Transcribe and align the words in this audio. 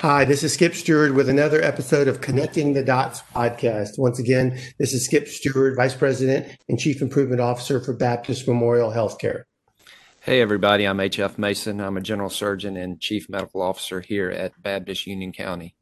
Hi, 0.00 0.24
this 0.24 0.42
is 0.42 0.54
Skip 0.54 0.74
Stewart 0.74 1.14
with 1.14 1.28
another 1.28 1.60
episode 1.60 2.08
of 2.08 2.22
Connecting 2.22 2.72
the 2.72 2.82
Dots 2.82 3.20
podcast. 3.34 3.98
Once 3.98 4.18
again, 4.18 4.58
this 4.78 4.94
is 4.94 5.04
Skip 5.04 5.28
Stewart, 5.28 5.76
Vice 5.76 5.94
President 5.94 6.56
and 6.70 6.78
Chief 6.78 7.02
Improvement 7.02 7.42
Officer 7.42 7.84
for 7.84 7.92
Baptist 7.92 8.48
Memorial 8.48 8.92
Healthcare. 8.92 9.42
Hey, 10.22 10.40
everybody, 10.40 10.86
I'm 10.86 11.00
H.F. 11.00 11.36
Mason. 11.36 11.82
I'm 11.82 11.98
a 11.98 12.00
General 12.00 12.30
Surgeon 12.30 12.78
and 12.78 12.98
Chief 12.98 13.28
Medical 13.28 13.60
Officer 13.60 14.00
here 14.00 14.30
at 14.30 14.62
Baptist 14.62 15.06
Union 15.06 15.32
County. 15.32 15.74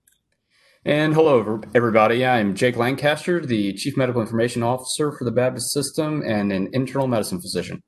And 0.84 1.14
hello, 1.14 1.60
everybody. 1.72 2.26
I'm 2.26 2.56
Jake 2.56 2.76
Lancaster, 2.76 3.38
the 3.46 3.72
Chief 3.74 3.96
Medical 3.96 4.20
Information 4.20 4.64
Officer 4.64 5.12
for 5.12 5.22
the 5.26 5.30
Baptist 5.30 5.70
System 5.70 6.24
and 6.26 6.50
an 6.50 6.70
internal 6.72 7.06
medicine 7.06 7.40
physician. 7.40 7.84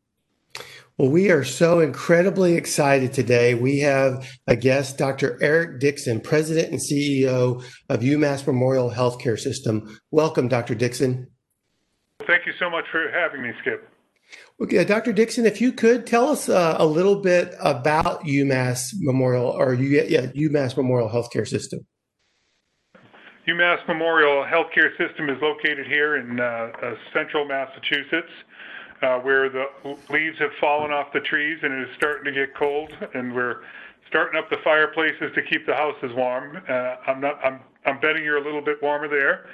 Well, 1.00 1.08
we 1.08 1.30
are 1.30 1.44
so 1.44 1.80
incredibly 1.80 2.56
excited 2.56 3.14
today. 3.14 3.54
We 3.54 3.78
have 3.78 4.28
a 4.46 4.54
guest, 4.54 4.98
Dr. 4.98 5.38
Eric 5.40 5.80
Dickson, 5.80 6.20
President 6.20 6.72
and 6.72 6.78
CEO 6.78 7.64
of 7.88 8.00
UMass 8.00 8.46
Memorial 8.46 8.90
Healthcare 8.90 9.38
System. 9.38 9.98
Welcome, 10.10 10.46
Dr. 10.46 10.74
Dickson. 10.74 11.26
Thank 12.26 12.44
you 12.44 12.52
so 12.58 12.68
much 12.68 12.84
for 12.92 13.10
having 13.10 13.40
me, 13.40 13.52
Skip. 13.62 13.88
Okay, 14.62 14.84
Dr. 14.84 15.14
Dickson, 15.14 15.46
if 15.46 15.58
you 15.58 15.72
could 15.72 16.06
tell 16.06 16.28
us 16.28 16.50
uh, 16.50 16.76
a 16.78 16.84
little 16.84 17.22
bit 17.22 17.54
about 17.62 18.24
UMass 18.24 18.90
Memorial 18.98 19.46
or 19.46 19.72
yeah, 19.72 20.26
UMass 20.32 20.76
Memorial 20.76 21.08
Healthcare 21.08 21.48
System. 21.48 21.80
UMass 23.48 23.78
Memorial 23.88 24.44
Healthcare 24.44 24.90
System 24.98 25.30
is 25.30 25.40
located 25.40 25.86
here 25.86 26.18
in 26.18 26.38
uh, 26.38 26.42
uh, 26.82 26.94
central 27.14 27.46
Massachusetts 27.46 28.28
uh, 29.02 29.18
where 29.18 29.48
the 29.48 29.66
leaves 30.08 30.38
have 30.38 30.52
fallen 30.60 30.92
off 30.92 31.12
the 31.12 31.20
trees 31.20 31.58
and 31.62 31.72
it 31.72 31.88
is 31.88 31.96
starting 31.96 32.24
to 32.24 32.32
get 32.32 32.54
cold, 32.54 32.92
and 33.14 33.34
we're 33.34 33.62
starting 34.08 34.38
up 34.38 34.50
the 34.50 34.58
fireplaces 34.62 35.32
to 35.34 35.42
keep 35.42 35.66
the 35.66 35.74
houses 35.74 36.12
warm. 36.14 36.60
Uh, 36.68 36.96
I'm 37.06 37.20
not. 37.20 37.38
I'm. 37.44 37.60
I'm 37.86 37.98
betting 37.98 38.22
you're 38.22 38.36
a 38.36 38.44
little 38.44 38.60
bit 38.60 38.82
warmer 38.82 39.08
there. 39.08 39.46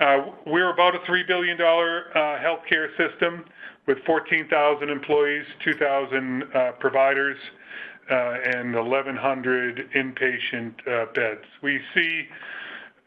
Uh, 0.00 0.32
we're 0.46 0.72
about 0.72 0.96
a 0.96 0.98
three 1.06 1.22
billion 1.22 1.56
dollar 1.56 2.06
uh, 2.16 2.38
healthcare 2.40 2.88
system 2.96 3.44
with 3.86 3.98
14,000 4.04 4.90
employees, 4.90 5.46
2,000 5.64 6.42
uh, 6.42 6.72
providers, 6.72 7.38
uh, 8.10 8.36
and 8.44 8.74
1,100 8.74 9.90
inpatient 9.92 10.74
uh, 10.86 11.06
beds. 11.12 11.44
We 11.62 11.80
see 11.94 12.28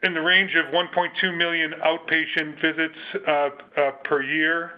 in 0.02 0.14
the 0.14 0.20
range 0.20 0.54
of 0.56 0.66
1.2 0.72 1.36
million 1.36 1.72
outpatient 1.84 2.60
visits 2.60 2.98
uh, 3.26 3.50
uh, 3.76 3.90
per 4.04 4.22
year 4.22 4.72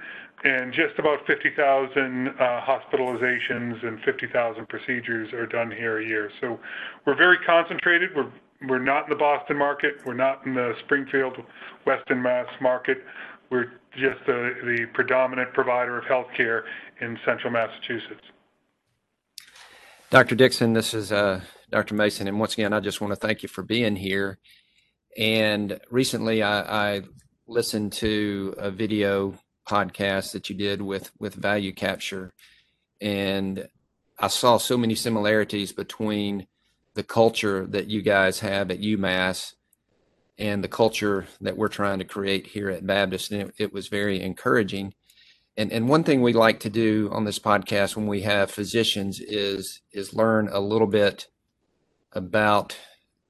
and 0.44 0.74
just 0.74 0.98
about 0.98 1.26
50,000 1.26 2.28
uh, 2.28 2.60
hospitalizations 2.60 3.84
and 3.86 3.98
50,000 4.04 4.68
procedures 4.68 5.32
are 5.32 5.46
done 5.46 5.70
here 5.70 5.98
a 5.98 6.06
year. 6.06 6.30
So 6.40 6.60
we're 7.06 7.16
very 7.16 7.38
concentrated. 7.38 8.10
We're 8.14 8.30
we're 8.68 8.78
not 8.78 9.04
in 9.04 9.10
the 9.10 9.16
Boston 9.16 9.58
market. 9.58 9.96
We're 10.06 10.14
not 10.14 10.46
in 10.46 10.54
the 10.54 10.74
Springfield, 10.84 11.36
Western 11.84 12.22
Mass 12.22 12.46
market. 12.62 12.98
We're 13.50 13.72
just 13.92 14.24
the, 14.26 14.54
the 14.64 14.86
predominant 14.94 15.52
provider 15.52 15.98
of 15.98 16.04
healthcare 16.04 16.62
in 17.00 17.18
central 17.26 17.52
Massachusetts. 17.52 18.22
Dr. 20.10 20.34
Dickson, 20.34 20.72
this 20.72 20.94
is 20.94 21.12
uh, 21.12 21.40
Dr. 21.70 21.94
Mason, 21.94 22.26
and 22.26 22.38
once 22.38 22.54
again, 22.54 22.72
I 22.72 22.80
just 22.80 23.00
want 23.02 23.12
to 23.12 23.16
thank 23.16 23.42
you 23.42 23.48
for 23.48 23.62
being 23.62 23.96
here. 23.96 24.38
And 25.18 25.78
recently, 25.90 26.42
I, 26.42 26.96
I 26.96 27.02
listened 27.46 27.92
to 27.94 28.54
a 28.56 28.70
video 28.70 29.34
podcast 29.64 30.32
that 30.32 30.48
you 30.48 30.56
did 30.56 30.82
with 30.82 31.10
with 31.18 31.34
value 31.34 31.72
capture. 31.72 32.32
And 33.00 33.68
i 34.18 34.28
saw 34.28 34.58
so 34.58 34.78
many 34.78 34.94
similarities 34.94 35.72
between 35.72 36.46
the 36.94 37.02
culture 37.02 37.66
that 37.66 37.88
you 37.88 38.00
guys 38.00 38.38
have 38.40 38.70
at 38.70 38.80
umass 38.80 39.54
and 40.38 40.62
the 40.62 40.68
culture 40.68 41.26
that 41.40 41.56
we're 41.56 41.68
trying 41.68 41.98
to 41.98 42.04
create 42.04 42.46
here 42.46 42.70
at 42.70 42.86
baptist. 42.86 43.30
And 43.30 43.42
it, 43.42 43.54
it 43.58 43.72
was 43.72 43.88
very 43.88 44.20
encouraging. 44.20 44.94
And 45.56 45.72
and 45.72 45.88
one 45.88 46.04
thing 46.04 46.22
we 46.22 46.32
like 46.32 46.60
to 46.60 46.70
do 46.70 47.08
on 47.12 47.24
this 47.24 47.38
podcast 47.38 47.96
when 47.96 48.06
we 48.06 48.22
have 48.22 48.50
physicians 48.50 49.20
is 49.20 49.80
is 49.92 50.14
learn 50.14 50.48
a 50.50 50.60
little 50.60 50.88
bit 50.88 51.28
about 52.12 52.76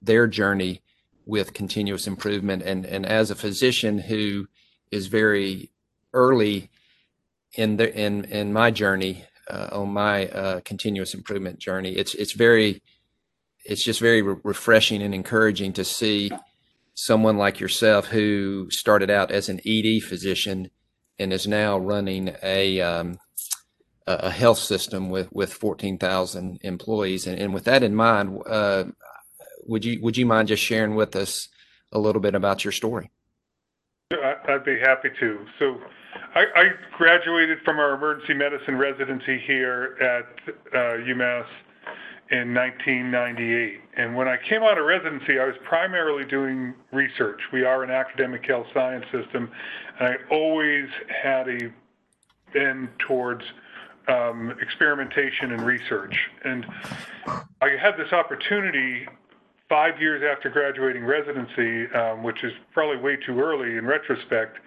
their 0.01 0.27
journey 0.27 0.83
with 1.27 1.53
continuous 1.53 2.07
improvement. 2.07 2.63
And 2.63 2.87
and 2.87 3.05
as 3.05 3.31
a 3.31 3.35
physician 3.35 3.99
who 3.99 4.47
is 4.91 5.09
very 5.09 5.71
early 6.15 6.71
in 7.55 7.77
the 7.77 7.95
in 7.95 8.25
in 8.25 8.53
my 8.53 8.71
journey 8.71 9.25
uh, 9.49 9.69
on 9.73 9.91
my 9.91 10.29
uh, 10.29 10.61
continuous 10.61 11.13
improvement 11.13 11.59
journey. 11.59 11.93
It's 11.93 12.15
it's 12.15 12.33
very 12.33 12.83
it's 13.65 13.83
just 13.83 14.01
very 14.01 14.23
re- 14.23 14.41
refreshing 14.43 15.03
and 15.03 15.15
encouraging 15.15 15.73
to 15.75 15.85
see 15.85 16.31
someone 16.95 17.37
like 17.37 17.61
yourself 17.61 18.07
who 18.07 18.69
started 18.71 19.11
out 19.11 19.31
as 19.31 19.49
an 19.49 19.61
ED 19.67 20.03
physician 20.03 20.71
and 21.19 21.33
is 21.33 21.47
now 21.47 21.79
running 21.79 22.35
a 22.43 22.81
um, 22.81 23.19
a 24.07 24.31
health 24.31 24.59
system 24.59 25.09
with 25.11 25.33
with 25.33 25.53
14,000 25.53 26.61
employees. 26.63 27.27
And, 27.27 27.39
and, 27.39 27.55
with 27.55 27.65
that 27.65 27.83
in 27.83 27.95
mind, 27.95 28.43
uh, 28.47 28.85
would 29.67 29.85
you 29.85 30.01
would 30.03 30.17
you 30.17 30.27
mind 30.27 30.49
just 30.49 30.63
sharing 30.63 30.95
with 30.95 31.17
us 31.17 31.49
a 31.93 31.99
little 31.99 32.21
bit 32.21 32.35
about 32.35 32.65
your 32.65 32.73
story? 32.73 33.11
I'd 34.13 34.65
be 34.65 34.79
happy 34.79 35.09
to. 35.21 35.47
So 35.59 35.79
I, 36.35 36.45
I 36.55 36.65
graduated 36.97 37.59
from 37.65 37.79
our 37.79 37.95
emergency 37.95 38.35
medicine 38.35 38.77
residency 38.77 39.39
here 39.47 39.97
at 40.01 40.55
uh, 40.73 40.77
UMass 41.03 41.47
in 42.31 42.55
1998. 42.55 43.81
And 43.97 44.17
when 44.17 44.29
I 44.29 44.37
came 44.49 44.63
out 44.63 44.79
of 44.79 44.85
residency, 44.87 45.39
I 45.39 45.45
was 45.45 45.55
primarily 45.65 46.25
doing 46.25 46.75
research. 46.93 47.41
We 47.53 47.65
are 47.65 47.83
an 47.83 47.91
academic 47.91 48.47
health 48.47 48.67
science 48.73 49.05
system, 49.13 49.51
and 49.99 50.09
I 50.09 50.17
always 50.31 50.89
had 51.23 51.49
a 51.49 51.73
bend 52.53 52.89
towards 52.99 53.43
um, 54.09 54.55
experimentation 54.61 55.53
and 55.53 55.63
research. 55.63 56.17
And 56.45 56.67
I 57.61 57.71
had 57.81 57.97
this 57.97 58.13
opportunity 58.13 59.07
five 59.69 60.01
years 60.01 60.23
after 60.23 60.51
graduating 60.51 61.05
residency, 61.05 61.93
um, 61.95 62.23
which 62.23 62.45
is 62.45 62.53
probably 62.73 62.99
way 62.99 63.17
too 63.17 63.41
early 63.41 63.77
in 63.77 63.87
retrospect, 63.87 64.59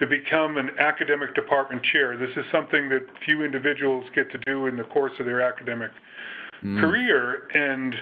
to 0.00 0.06
become 0.06 0.56
an 0.56 0.70
academic 0.78 1.34
department 1.34 1.82
chair. 1.82 2.16
This 2.16 2.30
is 2.36 2.44
something 2.50 2.88
that 2.88 3.02
few 3.24 3.44
individuals 3.44 4.04
get 4.14 4.32
to 4.32 4.38
do 4.38 4.66
in 4.66 4.76
the 4.76 4.84
course 4.84 5.12
of 5.20 5.26
their 5.26 5.42
academic 5.42 5.90
mm. 6.64 6.80
career, 6.80 7.48
and 7.54 7.94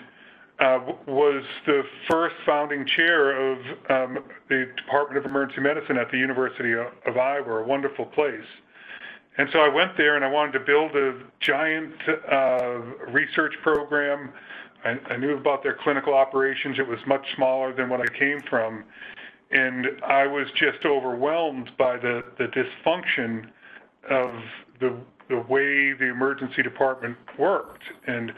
uh, 0.60 0.92
was 1.06 1.44
the 1.66 1.82
first 2.08 2.36
founding 2.46 2.86
chair 2.86 3.52
of 3.52 3.58
um, 3.90 4.24
the 4.48 4.66
Department 4.76 5.24
of 5.24 5.30
Emergency 5.30 5.60
Medicine 5.60 5.98
at 5.98 6.10
the 6.10 6.18
University 6.18 6.72
of 6.72 7.16
Iowa, 7.16 7.62
a 7.62 7.66
wonderful 7.66 8.06
place. 8.06 8.46
And 9.36 9.48
so 9.52 9.60
I 9.60 9.68
went 9.68 9.96
there 9.96 10.16
and 10.16 10.24
I 10.24 10.30
wanted 10.30 10.52
to 10.52 10.60
build 10.60 10.96
a 10.96 11.20
giant 11.40 11.94
uh, 12.30 12.80
research 13.10 13.54
program. 13.62 14.32
I, 14.84 14.98
I 15.10 15.16
knew 15.16 15.36
about 15.36 15.62
their 15.62 15.76
clinical 15.80 16.14
operations. 16.14 16.76
It 16.78 16.86
was 16.86 16.98
much 17.06 17.24
smaller 17.36 17.72
than 17.72 17.88
what 17.88 18.00
I 18.00 18.18
came 18.18 18.40
from 18.50 18.84
and 19.50 19.86
I 20.06 20.26
was 20.26 20.46
just 20.56 20.84
overwhelmed 20.84 21.70
by 21.78 21.96
the, 21.96 22.22
the 22.38 22.46
dysfunction 22.46 23.48
of 24.10 24.30
the 24.80 24.96
the 25.28 25.38
way 25.48 25.92
the 25.92 26.06
emergency 26.06 26.62
department 26.62 27.16
worked. 27.38 27.82
And 28.06 28.32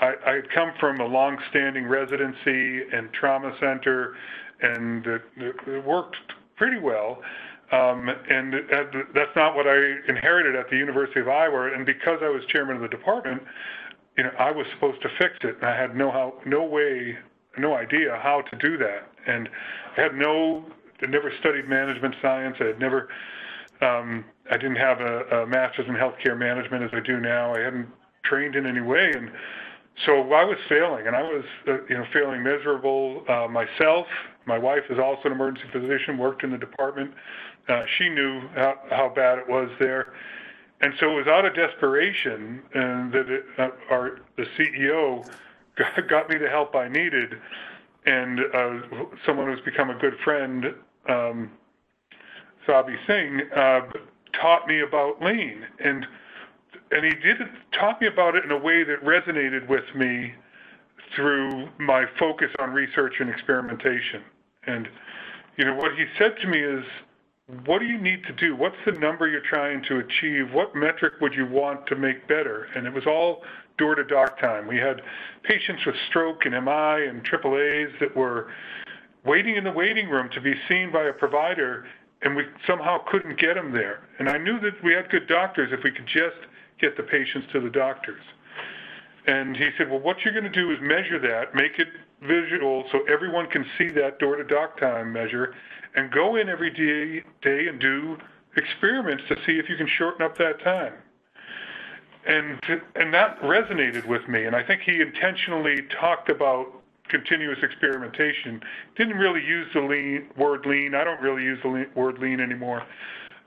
I, 0.00 0.14
I 0.26 0.32
had 0.34 0.50
come 0.50 0.72
from 0.78 1.00
a 1.00 1.04
long-standing 1.06 1.86
residency 1.86 2.82
and 2.92 3.12
trauma 3.12 3.52
center, 3.58 4.16
and 4.62 5.06
it, 5.06 5.22
it 5.36 5.84
worked 5.84 6.16
pretty 6.56 6.78
well. 6.78 7.20
Um, 7.72 8.08
and 8.30 8.54
that's 9.12 9.34
not 9.34 9.56
what 9.56 9.66
I 9.66 9.96
inherited 10.08 10.54
at 10.54 10.70
the 10.70 10.76
University 10.76 11.20
of 11.20 11.28
Iowa. 11.28 11.72
And 11.74 11.84
because 11.84 12.20
I 12.22 12.28
was 12.28 12.42
chairman 12.46 12.76
of 12.76 12.82
the 12.82 12.88
department, 12.88 13.42
you 14.16 14.22
know, 14.22 14.30
I 14.38 14.52
was 14.52 14.66
supposed 14.74 15.02
to 15.02 15.08
fix 15.18 15.34
it, 15.42 15.56
and 15.56 15.64
I 15.64 15.76
had 15.76 15.96
no 15.96 16.12
how, 16.12 16.34
no 16.46 16.62
way, 16.62 17.18
no 17.58 17.74
idea 17.74 18.20
how 18.22 18.42
to 18.42 18.56
do 18.58 18.78
that. 18.78 19.10
And 19.26 19.48
I 19.96 20.00
had 20.00 20.14
no, 20.14 20.64
I 21.02 21.06
never 21.06 21.32
studied 21.40 21.68
management 21.68 22.14
science. 22.22 22.56
I 22.60 22.64
had 22.64 22.78
never, 22.78 23.08
um, 23.82 24.24
I 24.50 24.56
didn't 24.56 24.76
have 24.76 25.00
a, 25.00 25.42
a 25.42 25.46
master's 25.46 25.88
in 25.88 25.94
healthcare 25.94 26.38
management 26.38 26.84
as 26.84 26.90
I 26.92 27.00
do 27.00 27.20
now. 27.20 27.54
I 27.54 27.60
hadn't 27.60 27.88
trained 28.24 28.54
in 28.56 28.66
any 28.66 28.80
way, 28.80 29.12
and 29.14 29.30
so 30.04 30.32
I 30.32 30.44
was 30.44 30.58
failing, 30.68 31.06
and 31.06 31.16
I 31.16 31.22
was, 31.22 31.44
uh, 31.66 31.84
you 31.88 31.96
know, 31.96 32.04
failing 32.12 32.42
miserable 32.42 33.24
uh, 33.28 33.48
myself. 33.48 34.06
My 34.44 34.58
wife 34.58 34.84
is 34.90 34.98
also 34.98 35.22
an 35.24 35.32
emergency 35.32 35.68
physician, 35.72 36.18
worked 36.18 36.44
in 36.44 36.50
the 36.50 36.58
department. 36.58 37.12
Uh, 37.68 37.82
she 37.96 38.08
knew 38.08 38.42
how, 38.54 38.74
how 38.90 39.08
bad 39.08 39.38
it 39.38 39.48
was 39.48 39.70
there, 39.80 40.12
and 40.82 40.92
so 41.00 41.10
it 41.12 41.14
was 41.14 41.26
out 41.26 41.44
of 41.46 41.54
desperation, 41.54 42.62
and 42.74 43.12
that 43.12 43.30
it, 43.30 43.44
uh, 43.58 43.70
our 43.90 44.20
the 44.36 44.44
CEO 44.58 45.26
got, 45.76 46.08
got 46.08 46.28
me 46.28 46.36
the 46.36 46.48
help 46.48 46.74
I 46.76 46.88
needed 46.88 47.40
and 48.06 48.40
uh, 48.54 48.70
someone 49.26 49.46
who's 49.46 49.64
become 49.64 49.90
a 49.90 49.98
good 49.98 50.14
friend, 50.24 50.66
um, 51.08 51.50
Sabi 52.66 52.94
Singh, 53.06 53.42
uh, 53.54 53.80
taught 54.40 54.66
me 54.66 54.80
about 54.80 55.20
lean, 55.22 55.62
and 55.84 56.06
and 56.90 57.04
he 57.04 57.10
did 57.10 57.38
taught 57.72 58.00
me 58.00 58.06
about 58.06 58.36
it 58.36 58.44
in 58.44 58.50
a 58.52 58.58
way 58.58 58.84
that 58.84 59.02
resonated 59.04 59.68
with 59.68 59.84
me 59.94 60.34
through 61.14 61.68
my 61.78 62.04
focus 62.18 62.48
on 62.58 62.70
research 62.70 63.14
and 63.20 63.30
experimentation. 63.30 64.22
And, 64.66 64.88
you 65.56 65.64
know, 65.64 65.74
what 65.74 65.92
he 65.96 66.04
said 66.18 66.36
to 66.42 66.48
me 66.48 66.60
is, 66.60 66.84
what 67.64 67.78
do 67.78 67.86
you 67.86 67.98
need 67.98 68.24
to 68.24 68.32
do? 68.32 68.56
What's 68.56 68.76
the 68.84 68.92
number 68.92 69.28
you're 69.28 69.40
trying 69.40 69.82
to 69.84 69.98
achieve? 69.98 70.52
What 70.52 70.74
metric 70.74 71.14
would 71.20 71.32
you 71.32 71.46
want 71.46 71.86
to 71.86 71.96
make 71.96 72.26
better? 72.26 72.68
And 72.74 72.86
it 72.86 72.92
was 72.92 73.06
all 73.06 73.42
door 73.78 73.94
to 73.94 74.02
doc 74.02 74.40
time. 74.40 74.66
We 74.66 74.78
had 74.78 75.00
patients 75.44 75.86
with 75.86 75.94
stroke 76.08 76.44
and 76.44 76.54
MI 76.54 77.06
and 77.06 77.24
AAAs 77.24 78.00
that 78.00 78.16
were 78.16 78.50
waiting 79.24 79.54
in 79.54 79.62
the 79.62 79.70
waiting 79.70 80.08
room 80.08 80.28
to 80.34 80.40
be 80.40 80.54
seen 80.68 80.90
by 80.90 81.04
a 81.04 81.12
provider, 81.12 81.86
and 82.22 82.34
we 82.34 82.44
somehow 82.66 82.98
couldn't 83.08 83.38
get 83.38 83.54
them 83.54 83.72
there. 83.72 84.00
And 84.18 84.28
I 84.28 84.38
knew 84.38 84.58
that 84.60 84.82
we 84.82 84.92
had 84.92 85.08
good 85.10 85.28
doctors 85.28 85.70
if 85.72 85.84
we 85.84 85.92
could 85.92 86.06
just 86.06 86.36
get 86.80 86.96
the 86.96 87.04
patients 87.04 87.46
to 87.52 87.60
the 87.60 87.70
doctors. 87.70 88.22
And 89.28 89.56
he 89.56 89.70
said, 89.78 89.88
Well, 89.88 90.00
what 90.00 90.16
you're 90.24 90.34
going 90.34 90.50
to 90.50 90.50
do 90.50 90.72
is 90.72 90.78
measure 90.80 91.20
that, 91.20 91.54
make 91.54 91.78
it 91.78 91.88
visual 92.22 92.84
so 92.90 93.00
everyone 93.12 93.46
can 93.48 93.64
see 93.78 93.88
that 93.90 94.18
door 94.18 94.36
to 94.36 94.44
doc 94.44 94.80
time 94.80 95.12
measure, 95.12 95.54
and 95.96 96.10
go 96.12 96.36
in 96.36 96.48
every 96.48 96.70
day, 96.70 97.24
day 97.42 97.68
and 97.68 97.80
do 97.80 98.16
experiments 98.56 99.24
to 99.28 99.36
see 99.46 99.58
if 99.58 99.68
you 99.68 99.76
can 99.76 99.88
shorten 99.98 100.24
up 100.24 100.38
that 100.38 100.62
time. 100.62 100.92
And, 102.26 102.60
and 102.94 103.14
that 103.14 103.40
resonated 103.40 104.06
with 104.06 104.26
me. 104.28 104.44
And 104.44 104.56
I 104.56 104.62
think 104.62 104.82
he 104.82 105.00
intentionally 105.00 105.82
talked 106.00 106.28
about 106.28 106.66
continuous 107.08 107.58
experimentation. 107.62 108.60
Didn't 108.96 109.16
really 109.16 109.44
use 109.44 109.68
the 109.72 109.80
lean, 109.80 110.28
word 110.36 110.66
lean. 110.66 110.94
I 110.94 111.04
don't 111.04 111.20
really 111.20 111.44
use 111.44 111.58
the 111.62 111.68
lean, 111.68 111.86
word 111.94 112.18
lean 112.18 112.40
anymore. 112.40 112.82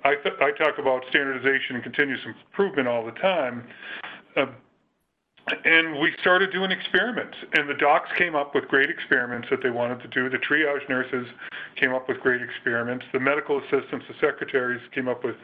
I, 0.04 0.16
I 0.42 0.52
talk 0.52 0.78
about 0.78 1.04
standardization 1.10 1.76
and 1.76 1.84
continuous 1.84 2.22
improvement 2.26 2.88
all 2.88 3.06
the 3.06 3.12
time. 3.12 3.68
Uh, 4.38 4.46
and 5.66 6.00
we 6.00 6.14
started 6.22 6.52
doing 6.52 6.72
experiments. 6.72 7.38
And 7.54 7.70
the 7.70 7.74
docs 7.74 8.10
came 8.18 8.36
up 8.36 8.56
with 8.56 8.68
great 8.68 8.90
experiments 8.90 9.48
that 9.50 9.62
they 9.64 9.70
wanted 9.70 10.02
to 10.02 10.08
do. 10.08 10.30
The 10.30 10.38
triage 10.38 10.88
nurses 10.90 11.28
came 11.76 11.94
up 11.94 12.08
with 12.08 12.20
great 12.20 12.42
experiments. 12.42 13.06
The 13.14 13.20
medical 13.20 13.60
assistants 13.60 14.06
the 14.08 14.16
secretaries 14.20 14.82
came 14.94 15.08
up 15.08 15.24
with 15.24 15.36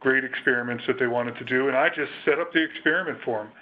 great 0.00 0.24
experiments 0.24 0.84
that 0.86 0.98
they 0.98 1.06
wanted 1.06 1.36
to 1.36 1.44
do. 1.44 1.68
And 1.68 1.76
i 1.76 1.88
just 1.88 2.10
set 2.24 2.38
up 2.38 2.52
the 2.52 2.62
experiment 2.62 3.18
for 3.24 3.44
them 3.44 3.52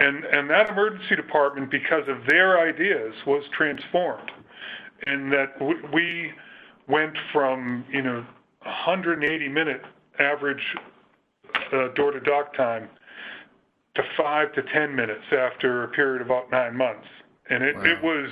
and 0.00 0.24
and 0.24 0.50
that 0.50 0.70
emergency 0.70 1.14
department 1.14 1.70
because 1.70 2.08
of 2.08 2.26
their 2.26 2.58
ideas 2.58 3.14
was 3.26 3.44
transformed. 3.56 4.30
And 5.06 5.32
that 5.32 5.54
we 5.92 6.32
went 6.88 7.14
from 7.32 7.84
you 7.92 8.02
know 8.02 8.26
180 8.62 9.48
minute 9.48 9.82
average 10.18 10.76
uh, 11.72 11.88
door 11.94 12.10
to 12.10 12.20
doc 12.20 12.54
time 12.56 12.88
to 13.94 14.02
five 14.16 14.52
to 14.54 14.62
10 14.62 14.94
minutes 14.94 15.24
after 15.32 15.84
a 15.84 15.88
period 15.88 16.22
of 16.22 16.28
about 16.28 16.50
nine 16.50 16.76
months. 16.76 17.06
And 17.48 17.64
it, 17.64 17.76
wow. 17.76 17.84
it 17.84 18.02
was 18.02 18.30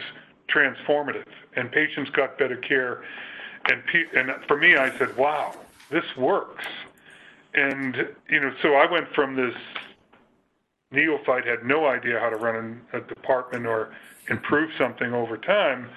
transformative, 0.48 1.26
and 1.56 1.70
patients 1.70 2.10
got 2.10 2.38
better 2.38 2.56
care. 2.56 3.04
And, 3.70 3.82
and 4.14 4.30
for 4.46 4.56
me, 4.56 4.76
I 4.76 4.96
said, 4.98 5.16
wow, 5.16 5.54
this 5.90 6.04
works. 6.16 6.64
And, 7.54 7.96
you 8.30 8.40
know, 8.40 8.52
so 8.62 8.74
I 8.74 8.90
went 8.90 9.12
from 9.14 9.34
this 9.34 9.54
neophyte, 10.90 11.44
had 11.44 11.64
no 11.64 11.86
idea 11.86 12.18
how 12.20 12.30
to 12.30 12.36
run 12.36 12.80
a 12.92 13.00
department 13.00 13.66
or 13.66 13.94
improve 14.30 14.70
something 14.78 15.12
over 15.12 15.36
time, 15.36 15.88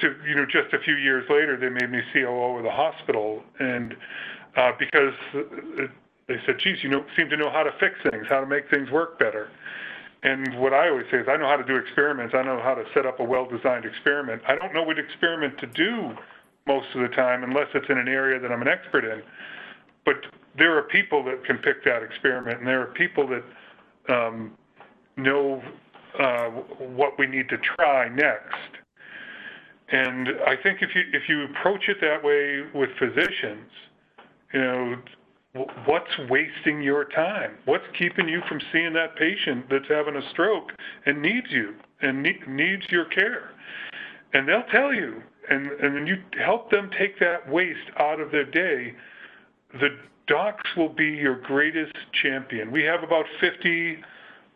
to, 0.00 0.14
you 0.26 0.34
know, 0.34 0.44
just 0.44 0.72
a 0.72 0.78
few 0.78 0.96
years 0.96 1.24
later, 1.28 1.56
they 1.56 1.68
made 1.68 1.90
me 1.90 2.00
COO 2.12 2.58
of 2.58 2.64
the 2.64 2.70
hospital. 2.70 3.42
And 3.58 3.96
uh, 4.56 4.72
because 4.78 5.14
they 6.26 6.36
said, 6.46 6.58
geez, 6.58 6.82
you 6.82 6.88
know, 6.88 7.04
seem 7.16 7.28
to 7.30 7.36
know 7.36 7.50
how 7.50 7.62
to 7.62 7.72
fix 7.78 7.94
things, 8.10 8.26
how 8.28 8.40
to 8.40 8.46
make 8.46 8.70
things 8.70 8.90
work 8.90 9.18
better. 9.18 9.50
And 10.22 10.58
what 10.58 10.72
I 10.72 10.88
always 10.88 11.04
say 11.10 11.18
is, 11.18 11.26
I 11.28 11.36
know 11.36 11.46
how 11.46 11.56
to 11.56 11.64
do 11.64 11.76
experiments. 11.76 12.34
I 12.34 12.42
know 12.42 12.60
how 12.62 12.74
to 12.74 12.84
set 12.94 13.04
up 13.04 13.20
a 13.20 13.24
well-designed 13.24 13.84
experiment. 13.84 14.40
I 14.48 14.56
don't 14.56 14.72
know 14.72 14.82
what 14.82 14.98
experiment 14.98 15.58
to 15.58 15.66
do 15.66 16.16
most 16.66 16.86
of 16.94 17.02
the 17.02 17.14
time 17.14 17.44
unless 17.44 17.68
it's 17.74 17.86
in 17.90 17.98
an 17.98 18.08
area 18.08 18.40
that 18.40 18.50
I'm 18.50 18.62
an 18.62 18.68
expert 18.68 19.04
in. 19.04 19.22
But 20.06 20.16
there 20.56 20.76
are 20.78 20.82
people 20.82 21.22
that 21.24 21.44
can 21.44 21.58
pick 21.58 21.84
that 21.84 22.02
experiment, 22.02 22.58
and 22.58 22.66
there 22.66 22.80
are 22.80 22.86
people 22.86 23.28
that 23.28 23.44
um, 24.08 24.52
know 25.18 25.62
uh, 26.18 26.46
what 26.78 27.18
we 27.18 27.26
need 27.26 27.48
to 27.50 27.58
try 27.58 28.08
next. 28.08 28.78
And 29.88 30.28
I 30.46 30.56
think 30.56 30.80
if 30.80 30.94
you 30.94 31.02
if 31.12 31.28
you 31.28 31.44
approach 31.44 31.88
it 31.88 31.98
that 32.00 32.24
way 32.24 32.62
with 32.74 32.90
physicians, 32.98 33.70
you 34.52 34.60
know, 34.60 34.96
what's 35.54 36.18
wasting 36.28 36.82
your 36.82 37.04
time? 37.04 37.56
What's 37.64 37.84
keeping 37.96 38.28
you 38.28 38.42
from 38.48 38.60
seeing 38.72 38.92
that 38.94 39.16
patient 39.16 39.66
that's 39.70 39.88
having 39.88 40.16
a 40.16 40.30
stroke 40.30 40.72
and 41.06 41.22
needs 41.22 41.46
you 41.50 41.74
and 42.00 42.22
needs 42.22 42.82
your 42.90 43.04
care? 43.06 43.50
And 44.32 44.48
they'll 44.48 44.64
tell 44.64 44.92
you, 44.92 45.22
and, 45.48 45.70
and 45.70 45.94
then 45.94 46.06
you 46.06 46.16
help 46.44 46.70
them 46.70 46.90
take 46.98 47.20
that 47.20 47.48
waste 47.48 47.90
out 47.98 48.18
of 48.18 48.32
their 48.32 48.44
day. 48.44 48.94
The 49.74 49.96
docs 50.26 50.74
will 50.76 50.88
be 50.88 51.06
your 51.06 51.36
greatest 51.36 51.94
champion. 52.12 52.72
We 52.72 52.82
have 52.84 53.04
about 53.04 53.26
50, 53.40 53.98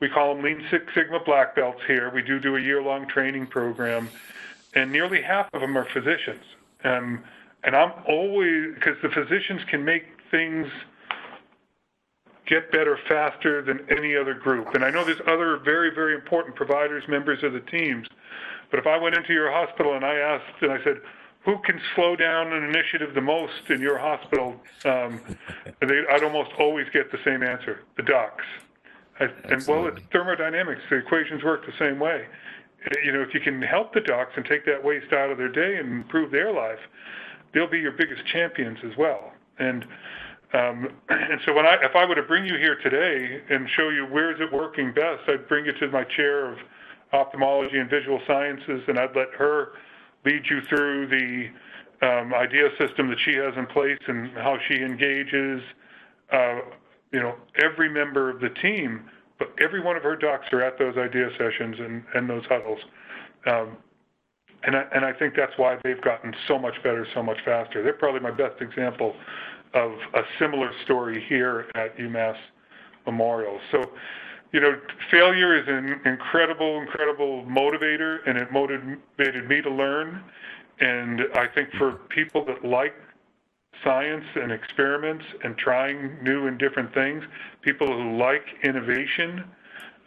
we 0.01 0.09
call 0.09 0.35
them 0.35 0.45
Lean 0.45 0.67
Six 0.71 0.85
Sigma 0.95 1.21
black 1.25 1.55
belts 1.55 1.81
here. 1.87 2.11
We 2.13 2.23
do 2.23 2.41
do 2.41 2.57
a 2.57 2.61
year 2.61 2.83
long 2.83 3.07
training 3.07 3.47
program, 3.47 4.09
and 4.75 4.91
nearly 4.91 5.23
half 5.23 5.49
of 5.53 5.61
them 5.61 5.79
are 5.79 5.87
physicians. 5.93 6.43
Um, 6.83 7.23
and 7.65 7.77
I'm 7.77 7.93
always, 8.09 8.75
because 8.75 8.97
the 9.03 9.11
physicians 9.11 9.61
can 9.69 9.85
make 9.85 10.05
things 10.31 10.67
get 12.47 12.73
better 12.73 12.99
faster 13.09 13.63
than 13.63 13.87
any 13.91 14.17
other 14.17 14.35
group. 14.35 14.75
And 14.75 14.85
I 14.85 14.91
know 14.91 15.05
there's 15.05 15.21
other 15.27 15.59
very, 15.59 15.95
very 15.95 16.15
important 16.15 16.57
providers, 16.57 17.05
members 17.09 17.43
of 17.45 17.53
the 17.53 17.61
teams. 17.61 18.09
But 18.71 18.81
if 18.81 18.87
I 18.87 18.99
went 18.99 19.17
into 19.17 19.33
your 19.33 19.51
hospital 19.51 19.95
and 19.95 20.05
I 20.05 20.15
asked, 20.15 20.63
and 20.63 20.73
I 20.73 20.83
said, 20.83 21.01
who 21.45 21.59
can 21.59 21.81
slow 21.95 22.17
down 22.17 22.53
an 22.53 22.65
initiative 22.65 23.15
the 23.15 23.21
most 23.21 23.71
in 23.71 23.81
your 23.81 23.97
hospital? 23.99 24.57
Um, 24.85 25.21
they, 25.81 26.03
I'd 26.11 26.23
almost 26.23 26.51
always 26.59 26.87
get 26.93 27.11
the 27.11 27.19
same 27.25 27.43
answer: 27.43 27.81
the 27.97 28.03
docs. 28.03 28.45
I, 29.21 29.29
and 29.45 29.67
well, 29.67 29.87
it's 29.87 30.03
thermodynamics. 30.13 30.83
The 30.91 30.97
equations 30.97 31.43
work 31.43 31.65
the 31.65 31.73
same 31.79 31.99
way. 31.99 32.27
You 33.03 33.13
know, 33.13 33.23
if 33.23 33.33
you 33.35 33.41
can 33.41 33.63
help 33.63 33.95
the 33.95 34.01
docs 34.01 34.33
and 34.37 34.45
take 34.45 34.65
that 34.67 34.83
waste 34.83 35.13
out 35.13 35.31
of 35.31 35.39
their 35.39 35.49
day 35.49 35.77
and 35.77 35.91
improve 35.91 36.31
their 36.31 36.53
life, 36.53 36.79
they'll 37.55 37.71
be 37.71 37.81
your 37.81 37.93
biggest 37.93 38.27
champions 38.27 38.79
as 38.85 38.97
well. 38.97 39.33
And 39.59 39.85
um, 40.55 40.89
and 41.09 41.41
so 41.47 41.53
when 41.53 41.67
I, 41.67 41.77
if 41.83 41.95
I 41.95 42.05
were 42.07 42.15
to 42.15 42.23
bring 42.23 42.47
you 42.47 42.57
here 42.57 42.77
today 42.77 43.43
and 43.51 43.69
show 43.77 43.89
you 43.91 44.07
where 44.07 44.33
is 44.33 44.41
it 44.41 44.53
working 44.53 44.93
best, 44.93 45.23
I'd 45.29 45.49
bring 45.49 45.67
you 45.67 45.73
to 45.73 45.89
my 45.89 46.05
chair 46.05 46.53
of 46.53 46.59
ophthalmology 47.13 47.79
and 47.79 47.89
visual 47.89 48.21
sciences, 48.27 48.83
and 48.87 48.99
I'd 48.99 49.17
let 49.17 49.33
her 49.39 49.73
lead 50.25 50.43
you 50.51 50.61
through 50.69 51.09
the 51.09 51.49
um, 52.07 52.35
idea 52.35 52.69
system 52.79 53.09
that 53.09 53.19
she 53.25 53.35
has 53.35 53.55
in 53.57 53.67
place 53.67 53.99
and 54.07 54.31
how 54.33 54.59
she 54.69 54.77
engages, 54.77 55.63
uh, 56.33 56.61
you 57.13 57.21
know, 57.21 57.35
every 57.63 57.89
member 57.89 58.31
of 58.31 58.41
the 58.41 58.51
team. 58.51 59.09
But 59.39 59.55
every 59.61 59.81
one 59.81 59.97
of 59.97 60.03
her 60.03 60.17
docs 60.17 60.47
are 60.53 60.63
at 60.63 60.79
those 60.79 60.97
idea 60.97 61.31
sessions 61.39 61.77
and, 61.79 62.05
and 62.15 62.29
those 62.29 62.45
huddles. 62.47 62.81
Um, 63.47 63.77
and 64.65 64.77
I, 64.77 64.85
and 64.95 65.05
I 65.05 65.13
think 65.13 65.35
that's 65.37 65.57
why 65.57 65.79
they've 65.85 66.01
gotten 66.01 66.35
so 66.47 66.59
much 66.59 66.75
better, 66.83 67.07
so 67.15 67.23
much 67.23 67.39
faster. 67.45 67.83
They're 67.83 67.93
probably 67.93 68.21
my 68.21 68.31
best 68.31 68.61
example 68.61 69.15
of 69.75 69.93
a 70.15 70.23
similar 70.39 70.71
story 70.85 71.25
here 71.29 71.67
at 71.75 71.97
UMass 71.99 72.37
Memorial. 73.07 73.61
So, 73.71 73.93
you 74.53 74.61
know, 74.61 74.81
failure 75.11 75.57
is 75.57 75.65
an 75.69 76.01
incredible, 76.05 76.81
incredible 76.81 77.45
motivator, 77.45 78.19
and 78.27 78.39
it 78.39 78.51
motivated 78.51 79.49
me 79.49 79.61
to 79.63 79.71
learn. 79.71 80.23
And 80.81 81.23
I 81.35 81.47
think 81.47 81.71
for 81.79 81.93
people 82.09 82.45
that 82.47 82.65
like 82.65 82.95
science 83.85 84.25
and 84.35 84.51
experiments 84.51 85.25
and 85.45 85.57
trying 85.57 86.23
new 86.23 86.47
and 86.47 86.59
different 86.59 86.93
things, 86.95 87.23
people 87.63 87.87
who 87.87 88.17
like 88.17 88.45
innovation, 88.65 89.45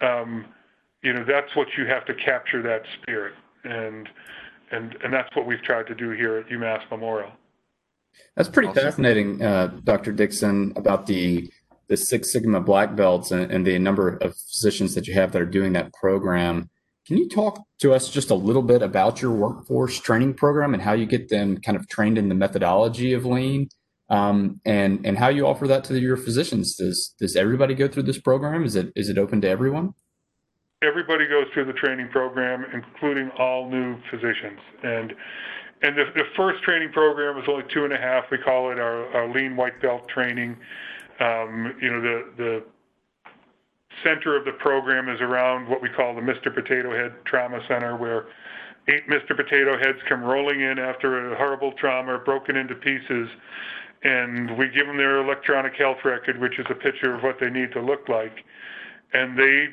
um, 0.01 0.45
you 1.03 1.13
know, 1.13 1.23
that's 1.25 1.55
what 1.55 1.67
you 1.77 1.85
have 1.85 2.05
to 2.05 2.13
capture 2.15 2.61
that 2.61 2.81
spirit. 3.01 3.33
And, 3.63 4.09
and, 4.71 4.95
and 5.03 5.13
that's 5.13 5.33
what 5.35 5.45
we've 5.45 5.61
tried 5.61 5.87
to 5.87 5.95
do 5.95 6.11
here 6.11 6.37
at 6.37 6.47
UMass 6.47 6.81
Memorial. 6.89 7.31
That's 8.35 8.49
pretty 8.49 8.69
awesome. 8.69 8.83
fascinating, 8.83 9.41
uh, 9.41 9.67
Dr. 9.83 10.11
Dickson, 10.11 10.73
about 10.75 11.05
the 11.05 11.51
the 11.87 11.97
Six 11.97 12.31
Sigma 12.31 12.61
black 12.61 12.95
belts 12.95 13.31
and, 13.31 13.51
and, 13.51 13.67
the 13.67 13.77
number 13.77 14.15
of 14.21 14.33
physicians 14.49 14.95
that 14.95 15.07
you 15.07 15.13
have 15.13 15.33
that 15.33 15.41
are 15.41 15.45
doing 15.45 15.73
that 15.73 15.91
program. 15.91 16.69
Can 17.05 17.17
you 17.17 17.27
talk 17.27 17.61
to 17.81 17.93
us 17.93 18.09
just 18.09 18.29
a 18.29 18.35
little 18.35 18.61
bit 18.61 18.81
about 18.81 19.21
your 19.21 19.31
workforce 19.31 19.99
training 19.99 20.35
program 20.35 20.73
and 20.73 20.81
how 20.81 20.93
you 20.93 21.05
get 21.05 21.27
them 21.27 21.57
kind 21.57 21.75
of 21.75 21.89
trained 21.89 22.17
in 22.17 22.29
the 22.29 22.35
methodology 22.35 23.11
of 23.11 23.25
lean, 23.25 23.67
um, 24.09 24.61
and 24.63 25.05
and 25.05 25.17
how 25.17 25.27
you 25.27 25.45
offer 25.45 25.67
that 25.67 25.83
to 25.85 25.99
your 25.99 26.15
physicians? 26.15 26.77
Does 26.77 27.13
does 27.19 27.35
everybody 27.35 27.75
go 27.75 27.89
through 27.89 28.03
this 28.03 28.19
program? 28.19 28.63
Is 28.63 28.77
it 28.77 28.93
is 28.95 29.09
it 29.09 29.17
open 29.17 29.41
to 29.41 29.49
everyone? 29.49 29.93
Everybody 30.83 31.27
goes 31.27 31.45
through 31.53 31.65
the 31.65 31.73
training 31.73 32.09
program, 32.09 32.65
including 32.73 33.29
all 33.37 33.69
new 33.69 33.97
physicians, 34.09 34.59
and 34.83 35.13
and 35.83 35.97
the, 35.97 36.05
the 36.15 36.23
first 36.35 36.61
training 36.63 36.91
program 36.91 37.37
is 37.37 37.43
only 37.47 37.63
two 37.73 37.85
and 37.85 37.93
a 37.93 37.97
half. 37.97 38.25
We 38.31 38.37
call 38.37 38.71
it 38.71 38.79
our, 38.79 39.05
our 39.15 39.31
lean 39.31 39.55
white 39.55 39.81
belt 39.81 40.07
training. 40.07 40.55
Um, 41.19 41.73
you 41.81 41.91
know, 41.91 42.01
the, 42.01 42.25
the 42.37 42.63
center 44.03 44.35
of 44.37 44.45
the 44.45 44.53
program 44.53 45.09
is 45.09 45.19
around 45.21 45.67
what 45.67 45.81
we 45.81 45.89
call 45.89 46.15
the 46.15 46.21
Mr. 46.21 46.53
Potato 46.53 46.91
Head 46.91 47.13
Trauma 47.25 47.59
Center, 47.67 47.97
where 47.97 48.27
eight 48.87 49.07
Mr. 49.07 49.35
Potato 49.35 49.77
Heads 49.77 49.99
come 50.07 50.23
rolling 50.23 50.61
in 50.61 50.79
after 50.79 51.33
a 51.33 51.37
horrible 51.37 51.73
trauma, 51.73 52.19
broken 52.19 52.55
into 52.55 52.75
pieces, 52.75 53.27
and 54.03 54.57
we 54.57 54.67
give 54.69 54.87
them 54.87 54.97
their 54.97 55.23
electronic 55.23 55.73
health 55.75 55.97
record, 56.03 56.39
which 56.39 56.57
is 56.59 56.65
a 56.69 56.75
picture 56.75 57.15
of 57.15 57.23
what 57.23 57.39
they 57.39 57.49
need 57.49 57.71
to 57.71 57.81
look 57.81 58.07
like. 58.09 58.43
And 59.13 59.37
they, 59.37 59.67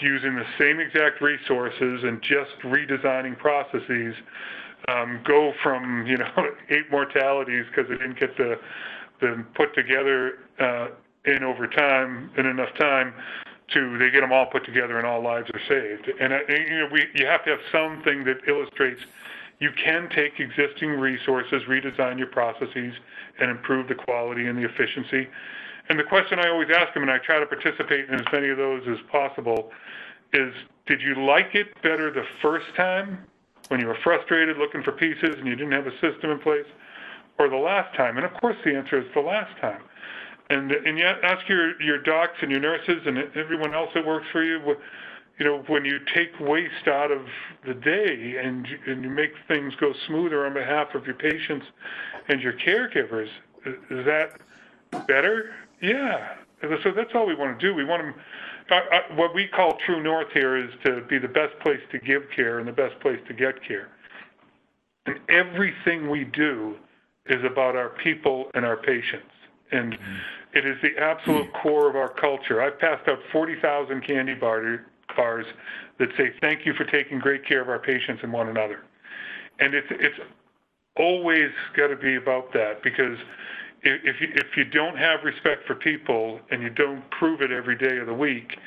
using 0.00 0.34
the 0.34 0.46
same 0.58 0.80
exact 0.80 1.20
resources 1.20 2.02
and 2.02 2.20
just 2.22 2.58
redesigning 2.64 3.38
processes, 3.38 4.14
um, 4.88 5.20
go 5.24 5.52
from 5.62 6.06
you 6.06 6.18
know 6.18 6.30
eight 6.70 6.90
mortalities 6.90 7.64
because 7.68 7.88
they 7.88 7.96
didn't 7.96 8.18
get 8.18 8.36
the 8.36 8.58
them 9.20 9.46
put 9.54 9.74
together 9.74 10.38
uh, 10.60 10.88
in 11.24 11.42
over 11.42 11.66
time 11.66 12.30
in 12.36 12.46
enough 12.46 12.74
time 12.78 13.14
to 13.72 13.96
they 13.98 14.10
get 14.10 14.20
them 14.20 14.32
all 14.32 14.46
put 14.46 14.64
together 14.64 14.98
and 14.98 15.06
all 15.06 15.22
lives 15.22 15.48
are 15.54 15.60
saved. 15.68 16.10
And 16.20 16.32
uh, 16.32 16.38
you 16.48 16.78
know 16.78 16.88
we 16.92 17.06
you 17.14 17.26
have 17.26 17.44
to 17.44 17.50
have 17.50 17.60
something 17.72 18.24
that 18.24 18.46
illustrates 18.46 19.00
you 19.60 19.70
can 19.82 20.08
take 20.10 20.40
existing 20.40 20.90
resources, 20.90 21.62
redesign 21.68 22.18
your 22.18 22.26
processes, 22.26 22.92
and 23.38 23.50
improve 23.50 23.88
the 23.88 23.94
quality 23.94 24.46
and 24.46 24.58
the 24.58 24.64
efficiency. 24.64 25.28
And 25.88 25.98
the 25.98 26.04
question 26.04 26.38
I 26.38 26.48
always 26.48 26.68
ask 26.74 26.94
them, 26.94 27.02
and 27.02 27.10
I 27.10 27.18
try 27.18 27.38
to 27.38 27.46
participate 27.46 28.08
in 28.08 28.14
as 28.14 28.26
many 28.32 28.48
of 28.48 28.56
those 28.56 28.82
as 28.88 28.98
possible, 29.10 29.70
is 30.32 30.52
did 30.86 31.00
you 31.00 31.24
like 31.24 31.54
it 31.54 31.80
better 31.82 32.10
the 32.10 32.24
first 32.42 32.66
time 32.76 33.18
when 33.68 33.80
you 33.80 33.86
were 33.86 33.98
frustrated 34.02 34.56
looking 34.58 34.82
for 34.82 34.92
pieces 34.92 35.36
and 35.38 35.46
you 35.46 35.56
didn't 35.56 35.72
have 35.72 35.86
a 35.86 35.92
system 36.00 36.30
in 36.30 36.38
place? 36.38 36.66
or 37.38 37.48
the 37.48 37.56
last 37.56 37.94
time? 37.96 38.16
And 38.16 38.26
of 38.26 38.32
course, 38.34 38.56
the 38.64 38.74
answer 38.74 38.98
is 38.98 39.06
the 39.14 39.20
last 39.20 39.58
time. 39.60 39.82
And 40.50 40.72
and 40.72 40.98
yet, 40.98 41.16
ask 41.22 41.48
your 41.48 41.80
your 41.80 41.98
docs 41.98 42.38
and 42.42 42.50
your 42.50 42.60
nurses 42.60 43.02
and 43.06 43.18
everyone 43.34 43.74
else 43.74 43.90
that 43.94 44.06
works 44.06 44.26
for 44.30 44.42
you. 44.42 44.76
You 45.38 45.44
know, 45.44 45.64
when 45.66 45.84
you 45.84 45.98
take 46.14 46.38
waste 46.38 46.86
out 46.86 47.10
of 47.10 47.22
the 47.66 47.74
day 47.74 48.36
and 48.42 48.66
and 48.86 49.02
you 49.02 49.10
make 49.10 49.32
things 49.48 49.74
go 49.76 49.94
smoother 50.06 50.46
on 50.46 50.54
behalf 50.54 50.94
of 50.94 51.06
your 51.06 51.16
patients 51.16 51.66
and 52.28 52.40
your 52.40 52.52
caregivers, 52.52 53.28
is 53.64 54.04
that 54.04 54.38
better? 55.06 55.54
Yeah. 55.84 56.36
So 56.82 56.92
that's 56.92 57.10
all 57.14 57.26
we 57.26 57.34
want 57.34 57.58
to 57.58 57.66
do. 57.66 57.74
We 57.74 57.84
want. 57.84 58.16
Uh, 58.70 58.74
uh, 58.74 59.00
what 59.16 59.34
we 59.34 59.46
call 59.46 59.76
true 59.84 60.02
north 60.02 60.28
here 60.32 60.56
is 60.56 60.70
to 60.84 61.02
be 61.02 61.18
the 61.18 61.28
best 61.28 61.58
place 61.60 61.80
to 61.92 61.98
give 61.98 62.22
care 62.34 62.58
and 62.58 62.66
the 62.66 62.72
best 62.72 62.98
place 63.00 63.20
to 63.28 63.34
get 63.34 63.62
care. 63.62 63.90
And 65.04 65.20
everything 65.28 66.08
we 66.08 66.24
do 66.24 66.76
is 67.26 67.44
about 67.44 67.76
our 67.76 67.90
people 67.90 68.50
and 68.54 68.64
our 68.64 68.78
patients. 68.78 69.30
And 69.70 69.92
mm-hmm. 69.92 70.14
it 70.54 70.64
is 70.64 70.78
the 70.82 70.96
absolute 70.98 71.52
core 71.52 71.90
of 71.90 71.96
our 71.96 72.08
culture. 72.08 72.62
I've 72.62 72.78
passed 72.78 73.06
out 73.06 73.18
40,000 73.30 74.00
candy 74.00 74.34
bar, 74.34 74.86
bars 75.14 75.44
that 75.98 76.08
say, 76.16 76.32
thank 76.40 76.64
you 76.64 76.72
for 76.72 76.84
taking 76.84 77.18
great 77.18 77.46
care 77.46 77.60
of 77.60 77.68
our 77.68 77.78
patients 77.78 78.20
and 78.22 78.32
one 78.32 78.48
another. 78.48 78.84
And 79.60 79.74
it's, 79.74 79.88
it's 79.90 80.18
always 80.96 81.50
got 81.76 81.88
to 81.88 81.96
be 81.96 82.16
about 82.16 82.54
that 82.54 82.82
because 82.82 83.18
if 83.84 84.20
you, 84.20 84.28
if 84.34 84.56
you 84.56 84.64
don't 84.64 84.96
have 84.96 85.24
respect 85.24 85.66
for 85.66 85.74
people 85.74 86.40
and 86.50 86.62
you 86.62 86.70
don't 86.70 87.08
prove 87.10 87.42
it 87.42 87.50
every 87.50 87.76
day 87.76 87.98
of 87.98 88.06
the 88.06 88.14
week, 88.14 88.58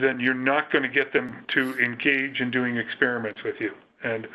then 0.00 0.20
you're 0.20 0.34
not 0.34 0.70
going 0.72 0.82
to 0.82 0.88
get 0.88 1.12
them 1.12 1.44
to 1.48 1.78
engage 1.78 2.40
in 2.40 2.50
doing 2.50 2.76
experiments 2.76 3.42
with 3.44 3.56
you. 3.60 3.72
And 4.02 4.26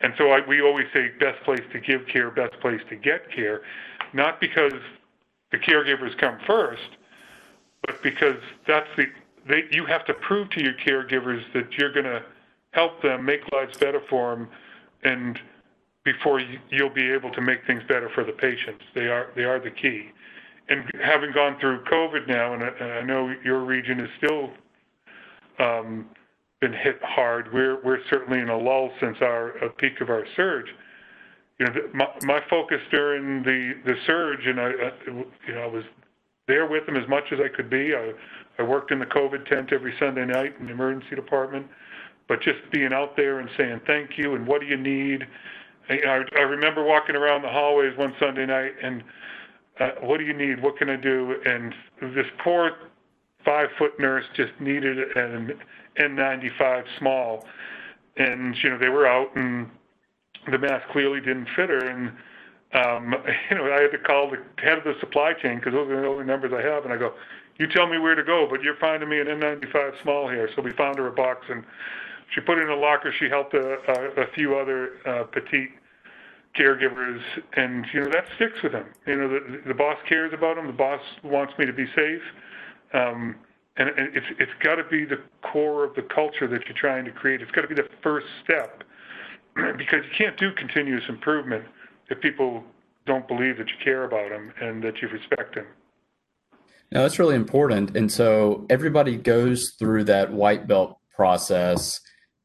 and 0.00 0.14
so 0.16 0.30
I, 0.30 0.46
we 0.46 0.62
always 0.62 0.86
say 0.92 1.10
best 1.18 1.42
place 1.42 1.62
to 1.72 1.80
give 1.80 2.06
care, 2.06 2.30
best 2.30 2.58
place 2.60 2.80
to 2.88 2.94
get 2.94 3.30
care, 3.32 3.62
not 4.12 4.40
because 4.40 4.72
the 5.50 5.58
caregivers 5.58 6.16
come 6.18 6.38
first, 6.46 6.88
but 7.84 8.00
because 8.02 8.36
that's 8.66 8.88
the 8.96 9.06
they, 9.48 9.64
you 9.70 9.86
have 9.86 10.04
to 10.04 10.14
prove 10.14 10.50
to 10.50 10.62
your 10.62 10.74
caregivers 10.74 11.42
that 11.54 11.72
you're 11.78 11.92
going 11.92 12.04
to 12.04 12.22
help 12.72 13.02
them 13.02 13.24
make 13.24 13.40
lives 13.50 13.78
better 13.78 14.00
for 14.08 14.36
them, 14.36 14.48
and 15.04 15.40
before 16.12 16.40
you, 16.40 16.58
you'll 16.70 16.94
be 16.94 17.10
able 17.10 17.30
to 17.32 17.40
make 17.40 17.66
things 17.66 17.82
better 17.88 18.10
for 18.14 18.24
the 18.24 18.32
patients. 18.32 18.82
They 18.94 19.08
are 19.08 19.28
they 19.36 19.44
are 19.44 19.60
the 19.60 19.70
key. 19.70 20.08
And 20.70 20.84
having 21.02 21.32
gone 21.32 21.56
through 21.60 21.84
COVID 21.84 22.28
now, 22.28 22.54
and 22.54 22.62
I, 22.62 22.98
I 22.98 23.02
know 23.02 23.34
your 23.44 23.64
region 23.64 23.98
has 23.98 24.08
still 24.18 24.50
um, 25.58 26.06
been 26.60 26.72
hit 26.72 26.98
hard. 27.02 27.52
We're 27.52 27.82
we're 27.84 28.00
certainly 28.10 28.40
in 28.40 28.48
a 28.48 28.56
lull 28.56 28.90
since 29.00 29.18
our 29.20 29.52
peak 29.78 30.00
of 30.00 30.08
our 30.08 30.24
surge. 30.36 30.66
You 31.58 31.66
know, 31.66 31.72
my, 31.92 32.06
my 32.22 32.40
focus 32.48 32.80
during 32.90 33.42
the 33.42 33.74
the 33.84 33.94
surge, 34.06 34.46
and 34.46 34.60
I, 34.60 34.68
I, 34.68 34.92
you 35.46 35.54
know, 35.54 35.62
I 35.62 35.66
was 35.66 35.84
there 36.46 36.66
with 36.66 36.86
them 36.86 36.96
as 36.96 37.08
much 37.08 37.24
as 37.32 37.38
I 37.44 37.54
could 37.54 37.68
be. 37.68 37.94
I 37.94 38.12
I 38.58 38.62
worked 38.62 38.92
in 38.92 38.98
the 38.98 39.06
COVID 39.06 39.48
tent 39.48 39.72
every 39.72 39.94
Sunday 39.98 40.24
night 40.24 40.54
in 40.58 40.66
the 40.66 40.72
emergency 40.72 41.16
department, 41.16 41.66
but 42.28 42.40
just 42.40 42.58
being 42.72 42.92
out 42.92 43.16
there 43.16 43.40
and 43.40 43.48
saying 43.56 43.80
thank 43.86 44.16
you 44.16 44.34
and 44.34 44.46
what 44.46 44.60
do 44.60 44.66
you 44.66 44.76
need. 44.76 45.26
I, 45.88 46.22
I 46.36 46.42
remember 46.42 46.84
walking 46.84 47.16
around 47.16 47.42
the 47.42 47.48
hallways 47.48 47.96
one 47.96 48.14
Sunday 48.18 48.46
night 48.46 48.72
and 48.82 49.02
uh, 49.80 49.90
what 50.00 50.18
do 50.18 50.24
you 50.24 50.32
need? 50.32 50.62
What 50.62 50.76
can 50.76 50.90
I 50.90 50.96
do? 50.96 51.36
And 51.44 51.74
this 52.00 52.26
poor 52.42 52.72
five 53.44 53.68
foot 53.78 53.98
nurse 53.98 54.24
just 54.34 54.52
needed 54.60 54.98
an 55.16 55.52
N95 55.98 56.84
small, 56.98 57.44
and 58.16 58.56
you 58.62 58.70
know 58.70 58.78
they 58.78 58.88
were 58.88 59.06
out, 59.06 59.34
and 59.36 59.68
the 60.50 60.58
mask 60.58 60.88
clearly 60.90 61.20
didn't 61.20 61.48
fit 61.54 61.68
her, 61.68 61.88
and 61.88 62.08
um, 62.74 63.14
you 63.50 63.56
know 63.56 63.72
I 63.72 63.82
had 63.82 63.92
to 63.92 63.98
call 63.98 64.30
the 64.30 64.38
head 64.62 64.78
of 64.78 64.84
the 64.84 64.94
supply 65.00 65.32
chain 65.32 65.56
because 65.58 65.72
those 65.72 65.88
are 65.90 66.00
the 66.00 66.08
only 66.08 66.24
numbers 66.24 66.52
I 66.52 66.62
have, 66.62 66.84
and 66.84 66.92
I 66.92 66.96
go, 66.96 67.14
you 67.58 67.66
tell 67.68 67.86
me 67.86 67.98
where 67.98 68.14
to 68.14 68.24
go, 68.24 68.46
but 68.50 68.62
you're 68.62 68.76
finding 68.76 69.08
me 69.08 69.20
an 69.20 69.26
N95 69.26 70.02
small 70.02 70.28
here. 70.28 70.48
So 70.54 70.62
we 70.62 70.72
found 70.72 70.98
her 70.98 71.06
a 71.06 71.12
box, 71.12 71.46
and 71.48 71.64
she 72.34 72.40
put 72.40 72.58
it 72.58 72.62
in 72.62 72.70
a 72.70 72.76
locker. 72.76 73.12
She 73.18 73.28
helped 73.28 73.54
a, 73.54 73.78
a, 73.88 74.22
a 74.22 74.26
few 74.34 74.56
other 74.56 74.90
uh, 75.06 75.24
petite 75.24 75.70
caregivers, 76.58 77.20
and 77.54 77.86
you 77.92 78.00
know 78.00 78.10
that 78.10 78.26
sticks 78.36 78.62
with 78.62 78.72
them. 78.72 78.86
You 79.06 79.16
know 79.16 79.28
the, 79.28 79.62
the 79.66 79.74
boss 79.74 79.96
cares 80.08 80.32
about 80.32 80.56
them. 80.56 80.66
The 80.66 80.72
boss 80.72 81.00
wants 81.22 81.52
me 81.58 81.66
to 81.66 81.72
be 81.72 81.86
safe. 81.94 82.22
Um, 82.92 83.36
and 83.78 83.90
it's 83.96 84.26
it's 84.38 84.52
got 84.60 84.74
to 84.74 84.84
be 84.84 85.04
the 85.04 85.20
core 85.42 85.84
of 85.84 85.94
the 85.94 86.02
culture 86.02 86.48
that 86.48 86.66
you're 86.66 86.76
trying 86.76 87.04
to 87.04 87.12
create. 87.12 87.40
It's 87.40 87.50
got 87.52 87.62
to 87.62 87.68
be 87.68 87.74
the 87.74 87.88
first 88.02 88.26
step 88.44 88.82
because 89.78 90.00
you 90.04 90.10
can't 90.16 90.36
do 90.36 90.52
continuous 90.52 91.04
improvement 91.08 91.64
if 92.10 92.20
people 92.20 92.64
don't 93.06 93.26
believe 93.28 93.56
that 93.58 93.68
you 93.68 93.76
care 93.82 94.04
about 94.04 94.30
them 94.30 94.52
and 94.60 94.82
that 94.82 95.00
you 95.00 95.08
respect 95.08 95.54
them. 95.54 95.66
Now 96.90 97.02
that's 97.02 97.18
really 97.18 97.36
important. 97.36 97.96
And 97.96 98.10
so 98.10 98.66
everybody 98.68 99.16
goes 99.16 99.74
through 99.78 100.04
that 100.04 100.32
white 100.32 100.66
belt 100.66 100.98
process, 101.14 102.00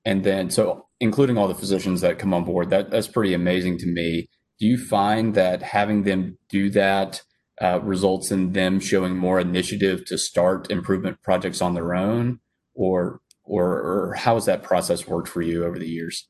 and 0.05 0.23
then 0.23 0.49
so 0.51 0.87
including 1.03 1.37
all 1.37 1.47
the 1.47 1.55
physicians 1.55 2.01
that 2.01 2.19
come 2.19 2.33
on 2.33 2.43
board. 2.43 2.69
That 2.69 2.89
that's 2.89 3.07
pretty 3.07 3.33
amazing 3.33 3.77
to 3.79 3.87
me. 3.87 4.27
Do 4.59 4.65
you 4.65 4.77
find 4.77 5.35
that 5.35 5.61
having 5.61 6.03
them 6.03 6.37
do 6.49 6.69
that? 6.71 7.21
uh, 7.61 7.79
results 7.81 8.31
in 8.31 8.53
them 8.53 8.79
showing 8.79 9.15
more 9.15 9.39
initiative 9.39 10.05
to 10.05 10.17
start 10.17 10.71
improvement 10.71 11.21
projects 11.21 11.61
on 11.61 11.73
their 11.73 11.93
own, 11.93 12.39
or 12.73 13.21
or, 13.45 13.65
or 13.65 14.13
how 14.15 14.35
has 14.35 14.45
that 14.45 14.63
process 14.63 15.05
worked 15.07 15.27
for 15.27 15.41
you 15.41 15.65
over 15.65 15.77
the 15.77 15.87
years? 15.87 16.27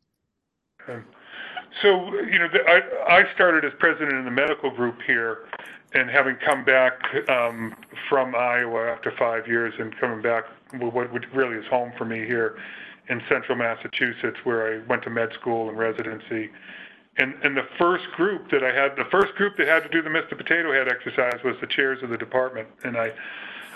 So 1.82 2.13
you 2.24 2.39
know, 2.39 2.48
the, 2.51 2.60
I 2.68 3.20
I 3.20 3.34
started 3.34 3.63
as 3.65 3.72
president 3.80 4.13
in 4.13 4.25
the 4.25 4.32
medical 4.32 4.70
group 4.70 5.00
here, 5.08 5.46
and 5.94 6.10
having 6.10 6.36
come 6.46 6.65
back 6.65 7.00
um, 7.30 7.75
from 8.10 8.36
Iowa 8.36 8.92
after 8.92 9.13
five 9.18 9.48
years 9.48 9.74
and 9.80 9.98
coming 10.00 10.22
back 10.22 10.44
what 10.74 11.10
really 11.34 11.58
is 11.58 11.65
home 11.68 11.94
for 11.98 12.06
me 12.06 12.25
here 12.25 12.58
in 13.10 13.22
central 13.30 13.58
Massachusetts, 13.58 14.38
where 14.44 14.74
I 14.74 14.88
went 14.88 15.04
to 15.04 15.10
med 15.10 15.34
school 15.34 15.70
and 15.70 15.78
residency 15.78 16.50
and, 17.18 17.36
and 17.44 17.56
the 17.56 17.68
first 17.78 18.06
group 18.16 18.50
that 18.50 18.64
I 18.64 18.74
had, 18.74 18.96
the 18.96 19.10
first 19.12 19.36
group 19.36 19.56
that 19.58 19.68
had 19.68 19.84
to 19.84 19.90
do 19.90 20.02
the 20.02 20.10
Mr. 20.10 20.36
Potato 20.36 20.74
Head 20.74 20.88
exercise 20.88 21.44
was 21.44 21.56
the 21.62 21.68
chairs 21.68 22.02
of 22.02 22.10
the 22.10 22.18
department. 22.18 22.68
And 22.84 22.98
I, 22.98 23.12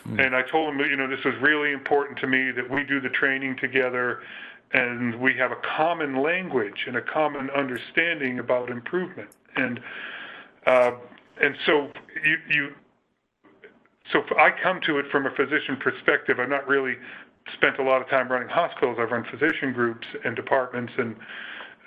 mm. 0.07 0.25
and 0.25 0.35
I 0.35 0.41
told 0.41 0.69
them, 0.69 0.79
you 0.79 0.95
know, 0.95 1.07
this 1.07 1.23
was 1.23 1.35
really 1.39 1.71
important 1.71 2.17
to 2.19 2.27
me 2.27 2.51
that 2.51 2.67
we 2.67 2.83
do 2.83 2.99
the 2.99 3.09
training 3.09 3.57
together 3.57 4.21
and 4.73 5.19
we 5.21 5.33
have 5.35 5.51
a 5.51 5.61
common 5.77 6.21
language 6.21 6.85
and 6.87 6.97
a 6.97 7.01
common 7.01 7.49
understanding 7.51 8.39
about 8.39 8.69
improvement. 8.69 9.29
And, 9.55 9.79
uh, 10.65 10.91
and 11.41 11.55
so 11.65 11.91
you, 12.25 12.37
you, 12.49 12.69
so 14.11 14.23
I 14.37 14.49
come 14.63 14.81
to 14.87 14.97
it 14.97 15.05
from 15.11 15.27
a 15.27 15.31
physician 15.31 15.77
perspective. 15.77 16.39
I'm 16.39 16.49
not 16.49 16.67
really 16.67 16.95
spent 17.53 17.79
a 17.79 17.83
lot 17.83 18.01
of 18.01 18.09
time 18.09 18.29
running 18.29 18.49
hospitals. 18.49 18.97
I've 18.99 19.11
run 19.11 19.25
physician 19.25 19.73
groups 19.73 20.07
and 20.23 20.35
departments 20.35 20.93
and, 20.97 21.15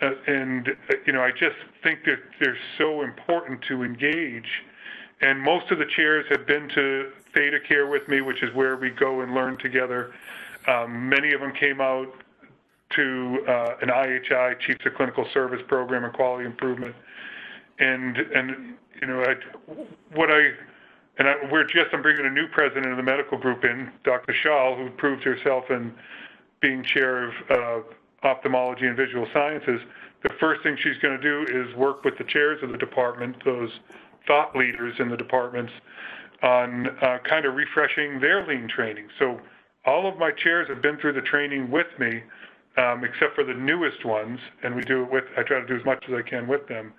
uh, 0.01 0.13
and 0.27 0.77
you 1.07 1.13
know, 1.13 1.23
I 1.23 1.31
just 1.31 1.57
think 1.83 2.05
that 2.05 2.19
they're 2.41 2.59
so 2.79 3.03
important 3.03 3.63
to 3.69 3.83
engage. 3.83 4.49
And 5.21 5.41
most 5.41 5.71
of 5.71 5.79
the 5.79 5.85
chairs 5.85 6.25
have 6.31 6.47
been 6.47 6.69
to 6.71 7.13
ThedaCare 7.35 7.91
with 7.91 8.09
me, 8.09 8.23
which 8.23 8.43
is 8.43 8.55
where 8.55 8.77
we 8.77 8.91
go 8.91 9.21
and 9.21 9.35
learn 9.35 9.59
together. 9.59 10.13
Um, 10.67 11.09
many 11.09 11.33
of 11.33 11.41
them 11.41 11.53
came 11.53 11.81
out 11.81 12.13
to 12.97 13.45
uh, 13.47 13.77
an 13.83 13.89
IHI, 13.89 14.59
Chiefs 14.61 14.85
of 14.87 14.95
Clinical 14.95 15.27
Service 15.33 15.61
program 15.69 16.05
and 16.05 16.13
quality 16.13 16.45
improvement. 16.45 16.95
And 17.79 18.17
and 18.17 18.75
you 19.01 19.07
know, 19.07 19.23
I, 19.23 19.35
what 20.15 20.31
I 20.31 20.53
and 21.19 21.29
I, 21.29 21.35
we're 21.51 21.65
just, 21.65 21.93
I'm 21.93 22.03
bringing 22.03 22.27
a 22.27 22.31
new 22.31 22.49
president 22.49 22.87
of 22.87 22.97
the 22.97 23.03
medical 23.03 23.39
group 23.39 23.65
in, 23.65 23.91
Dr. 24.05 24.33
Schaal, 24.33 24.77
who 24.77 24.91
proved 24.91 25.23
herself 25.23 25.71
in 25.71 25.93
being 26.61 26.83
chair 26.83 27.29
of 27.29 27.35
uh, 27.51 28.27
ophthalmology 28.27 28.87
and 28.87 28.97
visual 28.97 29.27
sciences. 29.33 29.81
The 30.23 30.31
first 30.41 30.63
thing 30.63 30.77
she's 30.77 30.99
going 30.99 31.19
to 31.19 31.23
do 31.23 31.47
is 31.51 31.75
work 31.77 32.05
with 32.05 32.19
the 32.19 32.25
chairs 32.25 32.63
of 32.63 32.71
the 32.71 32.79
department, 32.79 33.43
those 33.45 33.71
thought 34.27 34.55
leaders 34.55 34.95
in 34.99 35.09
the 35.09 35.17
departments, 35.17 35.73
on 36.43 36.89
uh, 37.03 37.19
kind 37.25 37.45
of 37.45 37.55
refreshing 37.55 38.21
their 38.21 38.47
lean 38.47 38.69
training. 38.69 39.09
So 39.19 39.41
all 39.87 40.07
of 40.07 40.19
my 40.19 40.31
chairs 40.31 40.69
have 40.69 40.83
been 40.83 40.99
through 40.99 41.15
the 41.15 41.23
training 41.23 41.71
with 41.71 41.87
me, 41.99 42.23
um, 42.77 43.05
except 43.05 43.35
for 43.35 43.45
the 43.45 43.55
newest 43.55 44.05
ones, 44.05 44.39
and 44.63 44.75
we 44.75 44.83
do 44.83 45.03
it 45.03 45.11
with, 45.11 45.25
I 45.37 45.43
try 45.43 45.61
to 45.61 45.67
do 45.67 45.77
as 45.77 45.85
much 45.85 46.05
as 46.09 46.15
I 46.15 46.23
can 46.23 46.47
with 46.47 46.67
them. 46.69 46.93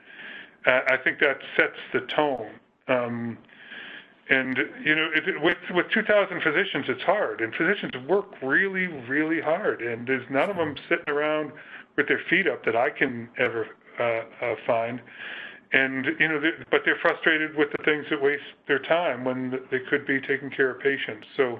Uh, 0.65 0.81
I 0.87 0.97
think 0.97 1.19
that 1.19 1.39
sets 1.55 1.77
the 1.93 2.01
tone. 2.01 2.51
Um, 2.87 3.37
and 4.31 4.57
you 4.85 4.95
know, 4.95 5.09
it, 5.13 5.41
with 5.41 5.57
with 5.71 5.89
2,000 5.89 6.41
physicians, 6.41 6.85
it's 6.87 7.03
hard, 7.03 7.41
and 7.41 7.53
physicians 7.53 7.91
work 8.07 8.41
really, 8.41 8.87
really 8.87 9.41
hard, 9.41 9.81
and 9.81 10.07
there's 10.07 10.27
none 10.29 10.49
of 10.49 10.55
them 10.55 10.75
sitting 10.87 11.09
around 11.09 11.51
with 11.97 12.07
their 12.07 12.21
feet 12.29 12.47
up 12.47 12.63
that 12.63 12.75
I 12.75 12.91
can 12.91 13.27
ever 13.37 13.67
uh, 13.99 14.21
uh, 14.43 14.55
find. 14.65 15.01
And 15.73 16.05
you 16.17 16.29
know, 16.29 16.39
they, 16.39 16.51
but 16.71 16.83
they're 16.85 16.99
frustrated 17.01 17.57
with 17.57 17.71
the 17.77 17.83
things 17.83 18.05
that 18.09 18.21
waste 18.21 18.43
their 18.69 18.79
time 18.79 19.25
when 19.25 19.59
they 19.69 19.79
could 19.79 20.07
be 20.07 20.21
taking 20.21 20.49
care 20.49 20.69
of 20.69 20.79
patients. 20.79 21.27
So 21.35 21.59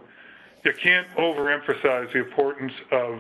you 0.64 0.72
can't 0.82 1.08
overemphasize 1.18 2.14
the 2.14 2.20
importance 2.20 2.74
of 2.92 3.20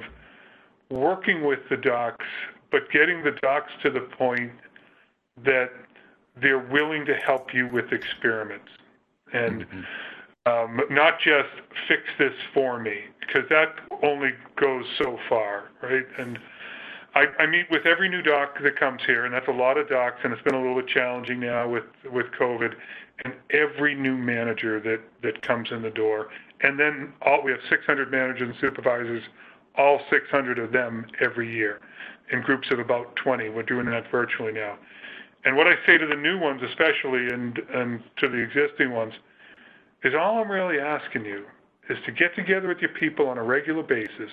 working 0.89 1.43
with 1.43 1.59
the 1.69 1.77
docs, 1.77 2.25
but 2.71 2.89
getting 2.89 3.21
the 3.21 3.31
docs 3.41 3.73
to 3.83 3.89
the 3.89 4.01
point 4.17 4.53
that 5.43 5.71
they're 6.41 6.59
willing 6.71 7.05
to 7.05 7.15
help 7.15 7.53
you 7.53 7.67
with 7.67 7.91
experiments 7.91 8.69
and 9.33 9.65
um, 10.45 10.81
not 10.89 11.19
just 11.19 11.49
fix 11.87 12.01
this 12.17 12.33
for 12.53 12.79
me 12.79 13.01
because 13.19 13.47
that 13.49 13.75
only 14.03 14.31
goes 14.59 14.85
so 14.97 15.17
far, 15.29 15.69
right? 15.81 16.05
And 16.17 16.39
I, 17.13 17.25
I 17.39 17.45
meet 17.45 17.65
with 17.69 17.85
every 17.85 18.09
new 18.09 18.21
doc 18.21 18.55
that 18.63 18.79
comes 18.79 19.01
here, 19.05 19.25
and 19.25 19.33
that's 19.33 19.47
a 19.47 19.53
lot 19.53 19.77
of 19.77 19.89
docs, 19.89 20.19
and 20.23 20.31
it's 20.33 20.41
been 20.41 20.55
a 20.55 20.57
little 20.57 20.75
bit 20.75 20.87
challenging 20.87 21.39
now 21.39 21.67
with 21.67 21.83
with 22.11 22.27
COVID, 22.39 22.73
and 23.25 23.33
every 23.51 23.95
new 23.95 24.17
manager 24.17 24.79
that 24.79 25.01
that 25.21 25.41
comes 25.41 25.69
in 25.71 25.81
the 25.81 25.89
door, 25.89 26.29
and 26.61 26.79
then 26.79 27.13
all 27.21 27.43
we 27.43 27.51
have 27.51 27.59
600 27.69 28.11
managers 28.11 28.49
and 28.49 28.55
supervisors, 28.61 29.23
all 29.77 29.99
600 30.09 30.57
of 30.57 30.71
them 30.71 31.05
every 31.19 31.51
year, 31.51 31.79
in 32.31 32.41
groups 32.41 32.69
of 32.71 32.79
about 32.79 33.15
20. 33.17 33.49
We're 33.49 33.63
doing 33.63 33.85
that 33.87 34.09
virtually 34.09 34.53
now. 34.53 34.77
And 35.43 35.57
what 35.57 35.67
I 35.67 35.73
say 35.85 35.97
to 35.97 36.05
the 36.05 36.15
new 36.15 36.39
ones, 36.39 36.61
especially, 36.61 37.27
and, 37.27 37.57
and 37.73 38.01
to 38.17 38.29
the 38.29 38.37
existing 38.37 38.91
ones, 38.91 39.13
is 40.03 40.13
all 40.19 40.41
I'm 40.41 40.51
really 40.51 40.79
asking 40.79 41.25
you 41.25 41.45
is 41.89 41.97
to 42.05 42.11
get 42.11 42.35
together 42.35 42.67
with 42.67 42.79
your 42.79 42.91
people 42.91 43.27
on 43.27 43.37
a 43.37 43.43
regular 43.43 43.83
basis, 43.83 44.29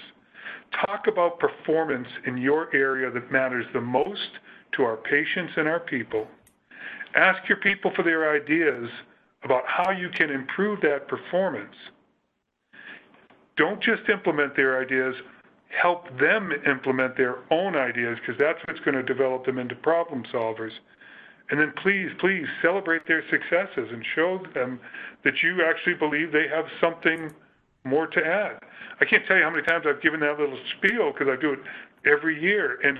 talk 0.86 1.06
about 1.06 1.38
performance 1.38 2.08
in 2.26 2.36
your 2.36 2.74
area 2.74 3.10
that 3.10 3.32
matters 3.32 3.64
the 3.72 3.80
most 3.80 4.30
to 4.72 4.82
our 4.82 4.96
patients 4.96 5.52
and 5.56 5.66
our 5.66 5.80
people. 5.80 6.26
Ask 7.14 7.48
your 7.48 7.58
people 7.58 7.90
for 7.96 8.02
their 8.02 8.34
ideas 8.34 8.88
about 9.44 9.64
how 9.66 9.90
you 9.92 10.10
can 10.10 10.30
improve 10.30 10.80
that 10.82 11.08
performance. 11.08 11.74
Don't 13.56 13.82
just 13.82 14.08
implement 14.08 14.54
their 14.54 14.80
ideas, 14.80 15.14
help 15.68 16.04
them 16.18 16.52
implement 16.66 17.16
their 17.16 17.38
own 17.50 17.76
ideas 17.76 18.18
because 18.20 18.38
that's 18.38 18.58
what's 18.66 18.80
going 18.80 18.94
to 18.94 19.02
develop 19.02 19.44
them 19.46 19.58
into 19.58 19.74
problem 19.74 20.22
solvers. 20.32 20.72
And 21.50 21.58
then 21.60 21.72
please, 21.82 22.10
please 22.18 22.46
celebrate 22.60 23.06
their 23.06 23.22
successes 23.30 23.88
and 23.90 24.04
show 24.14 24.40
them 24.54 24.80
that 25.24 25.42
you 25.42 25.64
actually 25.64 25.94
believe 25.94 26.32
they 26.32 26.48
have 26.48 26.66
something 26.80 27.32
more 27.84 28.06
to 28.06 28.24
add. 28.24 28.60
I 29.00 29.04
can't 29.04 29.24
tell 29.26 29.36
you 29.36 29.44
how 29.44 29.50
many 29.50 29.62
times 29.62 29.86
I've 29.88 30.02
given 30.02 30.20
that 30.20 30.38
little 30.38 30.58
spiel 30.76 31.12
because 31.12 31.28
I 31.28 31.40
do 31.40 31.52
it 31.52 31.60
every 32.04 32.40
year. 32.40 32.78
And 32.82 32.98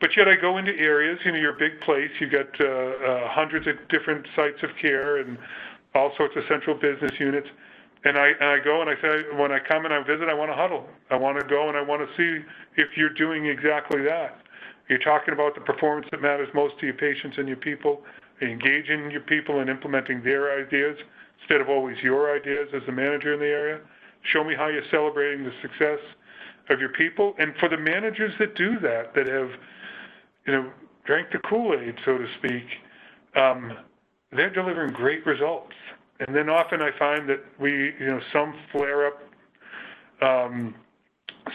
but 0.00 0.16
yet 0.16 0.28
I 0.28 0.36
go 0.36 0.58
into 0.58 0.76
areas. 0.78 1.18
You 1.24 1.32
know, 1.32 1.38
you're 1.38 1.54
a 1.54 1.58
big 1.58 1.80
place. 1.80 2.10
You've 2.20 2.32
got 2.32 2.60
uh, 2.60 2.66
uh, 2.66 3.28
hundreds 3.30 3.66
of 3.66 3.76
different 3.88 4.26
sites 4.36 4.62
of 4.62 4.70
care 4.80 5.18
and 5.18 5.38
all 5.94 6.12
sorts 6.16 6.36
of 6.36 6.42
central 6.48 6.76
business 6.76 7.12
units. 7.18 7.48
And 8.04 8.18
I, 8.18 8.28
and 8.28 8.44
I 8.44 8.58
go 8.62 8.82
and 8.82 8.90
I 8.90 8.94
say, 9.00 9.24
when 9.36 9.50
I 9.50 9.58
come 9.58 9.84
and 9.84 9.94
I 9.94 10.02
visit, 10.02 10.28
I 10.28 10.34
want 10.34 10.50
to 10.50 10.54
huddle. 10.54 10.86
I 11.10 11.16
want 11.16 11.40
to 11.40 11.46
go 11.46 11.68
and 11.68 11.76
I 11.76 11.82
want 11.82 12.06
to 12.06 12.16
see 12.16 12.44
if 12.76 12.96
you're 12.96 13.14
doing 13.14 13.46
exactly 13.46 14.02
that. 14.02 14.40
You're 14.88 14.98
talking 14.98 15.34
about 15.34 15.54
the 15.54 15.60
performance 15.60 16.06
that 16.10 16.22
matters 16.22 16.48
most 16.54 16.78
to 16.80 16.86
your 16.86 16.94
patients 16.94 17.38
and 17.38 17.48
your 17.48 17.56
people, 17.56 18.02
engaging 18.40 19.10
your 19.10 19.22
people 19.22 19.60
and 19.60 19.68
implementing 19.68 20.22
their 20.22 20.58
ideas 20.58 20.96
instead 21.40 21.60
of 21.60 21.68
always 21.68 21.96
your 22.02 22.34
ideas 22.34 22.68
as 22.74 22.82
the 22.86 22.92
manager 22.92 23.34
in 23.34 23.40
the 23.40 23.46
area. 23.46 23.80
Show 24.32 24.44
me 24.44 24.54
how 24.56 24.68
you're 24.68 24.82
celebrating 24.90 25.44
the 25.44 25.52
success 25.62 25.98
of 26.70 26.80
your 26.80 26.90
people. 26.90 27.34
And 27.38 27.54
for 27.58 27.68
the 27.68 27.76
managers 27.76 28.32
that 28.38 28.54
do 28.54 28.78
that, 28.80 29.14
that 29.14 29.26
have, 29.26 29.50
you 30.46 30.52
know, 30.52 30.70
drank 31.04 31.30
the 31.32 31.38
Kool-Aid, 31.38 31.94
so 32.04 32.18
to 32.18 32.26
speak, 32.38 32.64
um, 33.36 33.72
they're 34.32 34.50
delivering 34.50 34.92
great 34.92 35.24
results. 35.26 35.74
And 36.20 36.34
then 36.34 36.48
often 36.48 36.80
I 36.80 36.90
find 36.98 37.28
that 37.28 37.44
we, 37.60 37.94
you 38.00 38.06
know, 38.06 38.20
some 38.32 38.54
flare 38.72 39.06
up 39.06 39.22
um, 40.22 40.74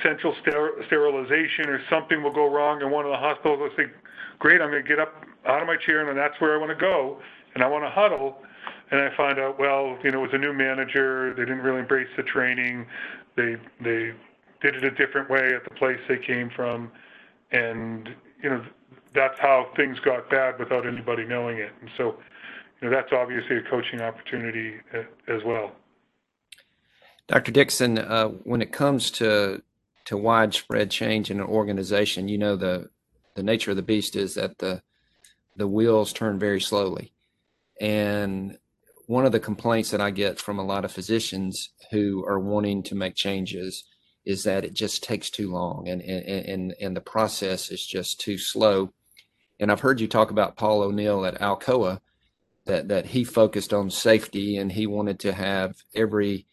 central 0.04 0.36
ster- 0.42 0.84
sterilization 0.88 1.70
or 1.70 1.82
something 1.90 2.24
will 2.24 2.34
go 2.34 2.50
wrong 2.50 2.82
in 2.82 2.92
one 2.92 3.06
of 3.06 3.12
the 3.12 3.18
hospitals. 3.18 3.60
I'll 3.62 3.78
say, 3.78 3.92
great, 4.40 4.62
I'm 4.62 4.72
going 4.72 4.84
to 4.84 4.88
get 4.88 5.00
up 5.00 5.14
out 5.46 5.62
of 5.62 5.68
my 5.68 5.78
chair 5.78 6.08
and 6.08 6.18
that's 6.18 6.40
where 6.40 6.56
I 6.56 6.58
want 6.58 6.72
to 6.72 6.80
go. 6.80 7.20
And 7.54 7.64
I 7.64 7.68
want 7.68 7.84
to 7.84 7.90
huddle. 7.90 8.38
And 8.92 9.00
I 9.00 9.16
find 9.16 9.40
out, 9.40 9.60
well, 9.60 9.98
you 10.04 10.12
know, 10.12 10.20
it 10.20 10.22
was 10.22 10.34
a 10.34 10.38
new 10.38 10.54
manager. 10.54 11.34
They 11.34 11.44
didn't 11.44 11.62
really 11.62 11.80
embrace 11.80 12.10
the 12.18 12.24
training. 12.24 12.86
They, 13.36 13.56
they 13.82 14.14
did 14.62 14.76
it 14.76 14.84
a 14.84 14.92
different 14.92 15.30
way 15.30 15.54
at 15.54 15.64
the 15.64 15.76
place 15.76 16.00
they 16.08 16.18
came 16.18 16.50
from. 16.56 16.92
And, 17.52 18.10
you 18.42 18.50
know, 18.50 18.66
that's 19.14 19.40
how 19.40 19.68
things 19.76 20.00
got 20.00 20.30
bad 20.30 20.60
without 20.60 20.86
anybody 20.86 21.26
knowing 21.26 21.58
it. 21.58 21.72
And 21.82 21.90
so, 21.98 22.18
you 22.82 22.90
know, 22.90 22.96
that's 22.96 23.12
obviously 23.12 23.58
a 23.58 23.64
coaching 23.64 24.02
opportunity 24.02 24.76
uh, 24.94 25.34
as 25.34 25.42
well. 25.46 25.72
Dr. 27.28 27.52
Dickson, 27.52 27.98
uh, 27.98 28.28
when 28.28 28.62
it 28.62 28.72
comes 28.72 29.10
to 29.12 29.62
to 30.06 30.18
widespread 30.18 30.92
change 30.92 31.32
in 31.32 31.40
an 31.40 31.46
organization, 31.46 32.28
you 32.28 32.38
know 32.38 32.56
the 32.56 32.90
the 33.36 33.44
nature 33.44 33.72
of 33.72 33.78
the 33.78 33.84
beast 33.84 34.16
is 34.16 34.34
that 34.36 34.58
the 34.58 34.82
the 35.56 35.68
wheels 35.68 36.14
turn 36.14 36.40
very 36.40 36.62
slowly. 36.62 37.14
And 37.80 38.58
one 39.08 39.26
of 39.26 39.32
the 39.32 39.40
complaints 39.40 39.92
that 39.92 40.02
I 40.02 40.12
get 40.12 40.40
from 40.40 40.60
a 40.60 40.66
lot 40.66 40.86
of 40.86 40.92
physicians 40.92 41.70
who 41.92 42.26
are 42.26 42.40
wanting 42.40 42.84
to 42.84 42.96
make 42.96 43.16
changes 43.16 43.84
is 44.26 44.44
that 44.44 44.64
it 44.64 44.74
just 44.74 45.04
takes 45.04 45.30
too 45.30 45.52
long 45.52 45.88
and 45.88 46.02
and 46.02 46.46
and, 46.46 46.76
and 46.80 46.96
the 46.96 47.02
process 47.02 47.72
is 47.72 47.86
just 47.86 48.20
too 48.20 48.38
slow. 48.38 48.94
And 49.60 49.72
I've 49.72 49.82
heard 49.82 50.00
you 50.00 50.08
talk 50.08 50.32
about 50.32 50.58
Paul 50.58 50.82
O'Neill 50.82 51.26
at 51.26 51.40
Alcoa 51.40 52.00
that 52.66 52.88
that 52.88 53.08
he 53.08 53.24
focused 53.24 53.74
on 53.74 53.90
safety 53.90 54.58
and 54.58 54.72
he 54.72 54.88
wanted 54.88 55.20
to 55.22 55.34
have 55.34 55.76
every 55.96 56.46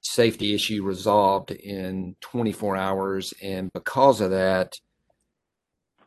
safety 0.00 0.54
issue 0.54 0.82
resolved 0.82 1.50
in 1.50 2.16
24 2.20 2.76
hours. 2.76 3.34
And 3.42 3.72
because 3.72 4.20
of 4.20 4.30
that, 4.30 4.76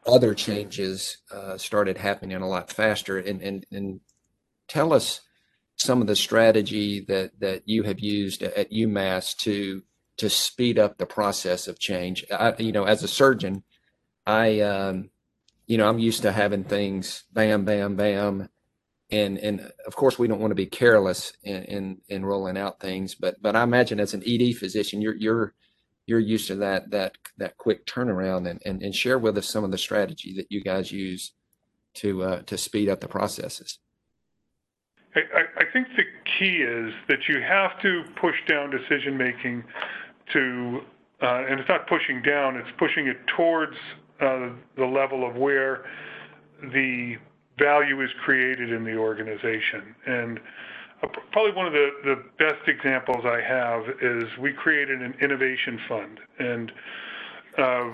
other 0.05 0.33
changes 0.33 1.17
uh, 1.31 1.57
started 1.57 1.97
happening 1.97 2.37
a 2.37 2.47
lot 2.47 2.71
faster. 2.71 3.17
And, 3.17 3.41
and, 3.41 3.65
and 3.71 3.99
tell 4.67 4.93
us 4.93 5.21
some 5.75 6.01
of 6.01 6.07
the 6.07 6.15
strategy 6.15 7.01
that, 7.07 7.39
that 7.39 7.63
you 7.67 7.83
have 7.83 7.99
used 7.99 8.43
at 8.43 8.71
UMass 8.71 9.35
to 9.37 9.83
to 10.21 10.29
speed 10.29 10.77
up 10.77 10.97
the 10.97 11.05
process 11.07 11.67
of 11.67 11.79
change. 11.79 12.23
I, 12.31 12.53
you 12.59 12.71
know, 12.71 12.83
as 12.83 13.01
a 13.01 13.07
surgeon, 13.07 13.63
I 14.25 14.59
um, 14.59 15.09
you 15.65 15.77
know 15.79 15.89
I'm 15.89 15.97
used 15.97 16.21
to 16.21 16.31
having 16.31 16.63
things 16.63 17.23
bam, 17.33 17.65
bam, 17.65 17.95
bam, 17.95 18.47
and 19.11 19.37
and 19.39 19.71
of 19.85 19.95
course 19.95 20.17
we 20.17 20.27
don't 20.27 20.39
want 20.39 20.51
to 20.51 20.55
be 20.55 20.65
careless 20.65 21.33
in, 21.43 21.63
in 21.63 21.97
in 22.09 22.25
rolling 22.25 22.57
out 22.57 22.79
things 22.79 23.15
but 23.15 23.41
but 23.41 23.55
i 23.55 23.63
imagine 23.63 23.99
as 23.99 24.13
an 24.13 24.23
ed 24.25 24.55
physician 24.55 25.01
you're 25.01 25.15
you're 25.15 25.53
you're 26.07 26.19
used 26.19 26.47
to 26.47 26.55
that 26.55 26.89
that 26.91 27.17
that 27.37 27.57
quick 27.57 27.85
turnaround 27.85 28.49
and 28.49 28.61
and, 28.65 28.81
and 28.81 28.95
share 28.95 29.19
with 29.19 29.37
us 29.37 29.47
some 29.47 29.63
of 29.63 29.71
the 29.71 29.77
strategy 29.77 30.33
that 30.35 30.47
you 30.49 30.61
guys 30.61 30.91
use 30.91 31.33
to 31.93 32.23
uh, 32.23 32.41
to 32.43 32.57
speed 32.57 32.89
up 32.89 32.99
the 32.99 33.07
processes. 33.07 33.79
I, 35.13 35.41
I 35.57 35.65
think 35.73 35.87
the 35.97 36.03
key 36.37 36.57
is 36.63 36.93
that 37.09 37.27
you 37.27 37.41
have 37.41 37.81
to 37.81 38.03
push 38.15 38.35
down 38.47 38.71
decision 38.71 39.17
making 39.17 39.63
to 40.33 40.81
uh, 41.21 41.45
and 41.49 41.59
it's 41.59 41.69
not 41.69 41.87
pushing 41.87 42.21
down 42.21 42.55
it's 42.55 42.69
pushing 42.77 43.07
it 43.07 43.17
towards 43.27 43.75
uh, 44.21 44.49
the 44.77 44.85
level 44.85 45.27
of 45.27 45.35
where 45.35 45.85
the 46.73 47.17
value 47.57 48.01
is 48.01 48.09
created 48.23 48.71
in 48.71 48.83
the 48.83 48.95
organization. 48.95 49.95
And 50.05 50.39
uh, 51.03 51.07
probably 51.31 51.53
one 51.53 51.67
of 51.67 51.73
the, 51.73 51.89
the 52.03 52.23
best 52.37 52.67
examples 52.67 53.25
I 53.25 53.41
have 53.41 53.83
is 54.01 54.23
we 54.39 54.53
created 54.53 55.01
an 55.01 55.15
innovation 55.21 55.79
fund. 55.87 56.19
And 56.39 56.71
uh, 57.57 57.91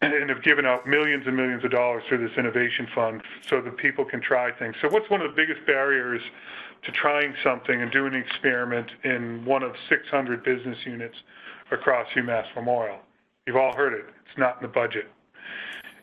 and 0.00 0.30
have 0.30 0.42
given 0.42 0.64
out 0.64 0.86
millions 0.86 1.24
and 1.26 1.36
millions 1.36 1.64
of 1.64 1.72
dollars 1.72 2.02
through 2.08 2.26
this 2.26 2.36
innovation 2.38 2.86
fund 2.94 3.20
so 3.48 3.60
that 3.60 3.76
people 3.76 4.04
can 4.04 4.20
try 4.20 4.52
things. 4.52 4.76
So, 4.80 4.88
what's 4.88 5.10
one 5.10 5.20
of 5.20 5.30
the 5.30 5.36
biggest 5.36 5.66
barriers 5.66 6.22
to 6.84 6.92
trying 6.92 7.34
something 7.42 7.82
and 7.82 7.90
doing 7.90 8.14
an 8.14 8.20
experiment 8.20 8.90
in 9.02 9.44
one 9.44 9.64
of 9.64 9.72
600 9.88 10.44
business 10.44 10.78
units 10.84 11.16
across 11.72 12.06
UMass 12.16 12.44
Memorial? 12.54 13.00
You've 13.46 13.56
all 13.56 13.74
heard 13.74 13.92
it. 13.92 14.04
It's 14.24 14.38
not 14.38 14.56
in 14.58 14.62
the 14.62 14.72
budget. 14.72 15.06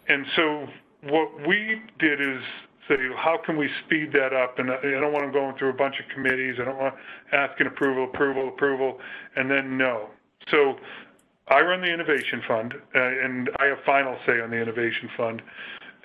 And 0.10 0.26
so, 0.36 0.68
what 1.04 1.48
we 1.48 1.82
did 1.98 2.20
is 2.20 2.42
say, 2.88 2.96
how 3.18 3.38
can 3.44 3.58
we 3.58 3.70
speed 3.86 4.12
that 4.14 4.34
up? 4.34 4.60
And 4.60 4.72
I 4.72 4.82
don't 4.82 5.12
want 5.12 5.26
them 5.26 5.34
going 5.34 5.58
through 5.58 5.70
a 5.70 5.74
bunch 5.74 5.96
of 6.00 6.06
committees. 6.14 6.56
I 6.62 6.66
don't 6.66 6.78
want 6.78 6.96
asking 7.32 7.68
approval, 7.68 8.06
approval, 8.06 8.50
approval, 8.50 9.00
and 9.36 9.50
then 9.50 9.78
no. 9.78 10.10
So 10.52 10.76
I 11.48 11.62
run 11.62 11.82
the 11.82 11.92
innovation 11.92 12.42
fund, 12.48 12.74
uh, 12.96 13.00
and 13.00 13.50
I 13.60 13.66
have 13.66 13.78
final 13.86 14.18
say 14.26 14.40
on 14.42 14.50
the 14.50 14.58
innovation 14.58 15.10
fund. 15.18 15.42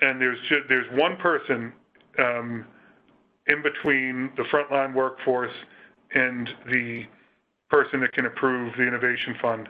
And 0.01 0.19
there's 0.19 0.39
just, 0.49 0.61
there's 0.69 0.87
one 0.93 1.17
person 1.17 1.73
um, 2.19 2.65
in 3.47 3.61
between 3.61 4.31
the 4.37 4.43
frontline 4.43 4.93
workforce 4.93 5.53
and 6.13 6.49
the 6.67 7.03
person 7.69 8.01
that 8.01 8.11
can 8.13 8.25
approve 8.25 8.73
the 8.77 8.83
innovation 8.83 9.35
fund, 9.41 9.69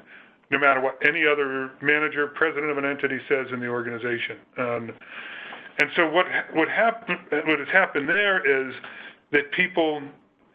no 0.50 0.60
matter 0.60 0.82
what 0.82 0.98
any 1.06 1.26
other 1.26 1.72
manager, 1.82 2.28
president 2.28 2.72
of 2.72 2.78
an 2.78 2.86
entity 2.86 3.20
says 3.30 3.48
in 3.54 3.60
the 3.60 3.68
organization. 3.68 4.38
Um, 4.58 4.92
and 5.80 5.90
so 5.96 6.10
what 6.10 6.26
what 6.54 6.68
happened 6.68 7.20
what 7.46 7.60
has 7.60 7.68
happened 7.72 8.08
there 8.08 8.68
is 8.70 8.74
that 9.32 9.52
people 9.52 10.02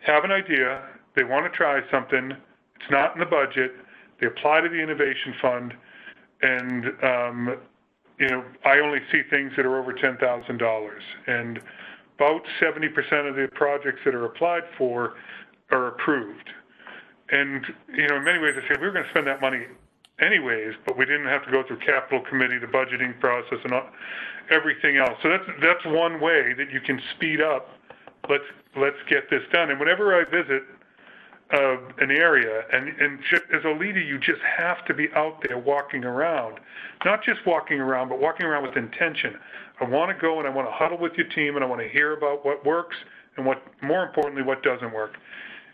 have 0.07 0.25
an 0.25 0.31
idea, 0.31 0.83
they 1.17 1.25
want 1.25 1.51
to 1.51 1.57
try 1.57 1.81
something, 1.91 2.31
it's 2.31 2.91
not 2.91 3.15
in 3.15 3.21
the 3.21 3.27
budget, 3.27 3.73
they 4.21 4.27
apply 4.27 4.61
to 4.61 4.69
the 4.69 4.81
innovation 4.81 5.35
fund, 5.41 5.75
and 6.43 6.85
um, 7.03 7.57
you 8.19 8.29
know 8.29 8.45
I 8.65 8.79
only 8.79 9.01
see 9.11 9.23
things 9.31 9.53
that 9.57 9.67
are 9.67 9.79
over 9.79 9.93
ten 9.93 10.17
thousand 10.19 10.59
dollars, 10.59 11.03
and 11.27 11.61
about 12.17 12.43
seventy 12.61 12.89
percent 12.89 13.27
of 13.27 13.37
the 13.37 13.49
projects 13.55 14.01
that 14.05 14.15
are 14.15 14.27
applied 14.27 14.63
for 14.79 15.15
are 15.71 15.89
approved. 15.89 16.51
And 17.31 17.65
you 17.95 18.07
know, 18.09 18.17
in 18.17 18.25
many 18.25 18.39
ways, 18.39 18.55
I 18.57 18.63
say 18.69 18.81
we 18.81 18.87
are 18.87 18.93
going 18.93 19.05
to 19.05 19.11
spend 19.11 19.27
that 19.27 19.41
money 19.41 19.67
anyways, 20.21 20.75
but 20.87 20.97
we 20.97 21.05
didn't 21.05 21.27
have 21.27 21.45
to 21.45 21.51
go 21.51 21.63
through 21.67 21.79
capital 21.79 22.23
committee, 22.29 22.59
the 22.59 22.67
budgeting 22.67 23.19
process, 23.21 23.59
and 23.65 23.73
all, 23.73 23.89
everything 24.51 24.97
else. 24.97 25.19
So 25.23 25.29
that's 25.29 25.45
that's 25.61 25.85
one 25.87 26.21
way 26.21 26.55
that 26.55 26.71
you 26.71 26.81
can 26.81 27.01
speed 27.17 27.41
up. 27.41 27.69
Let's 28.29 28.45
let's 28.77 28.97
get 29.09 29.31
this 29.31 29.43
done. 29.53 29.71
And 29.71 29.81
whenever 29.81 30.15
I 30.15 30.25
visit 30.25 30.63
uh, 31.53 31.77
an 31.99 32.11
area, 32.11 32.65
and, 32.73 32.89
and 32.89 33.19
as 33.55 33.65
a 33.65 33.71
leader, 33.71 34.01
you 34.01 34.19
just 34.19 34.41
have 34.59 34.85
to 34.87 34.95
be 34.95 35.09
out 35.15 35.45
there 35.47 35.59
walking 35.59 36.05
around, 36.05 36.59
not 37.05 37.23
just 37.23 37.39
walking 37.47 37.79
around, 37.79 38.09
but 38.09 38.19
walking 38.19 38.47
around 38.47 38.67
with 38.67 38.77
intention. 38.77 39.35
I 39.81 39.85
want 39.85 40.17
to 40.17 40.21
go 40.21 40.39
and 40.39 40.49
I 40.49 40.51
want 40.51 40.67
to 40.67 40.73
huddle 40.73 40.99
with 40.99 41.13
your 41.17 41.29
team, 41.29 41.55
and 41.55 41.65
I 41.65 41.69
want 41.69 41.81
to 41.83 41.89
hear 41.89 42.17
about 42.17 42.45
what 42.45 42.65
works 42.65 42.97
and 43.37 43.47
what, 43.47 43.63
more 43.83 44.05
importantly, 44.05 44.43
what 44.43 44.63
doesn't 44.63 44.93
work. 44.93 45.13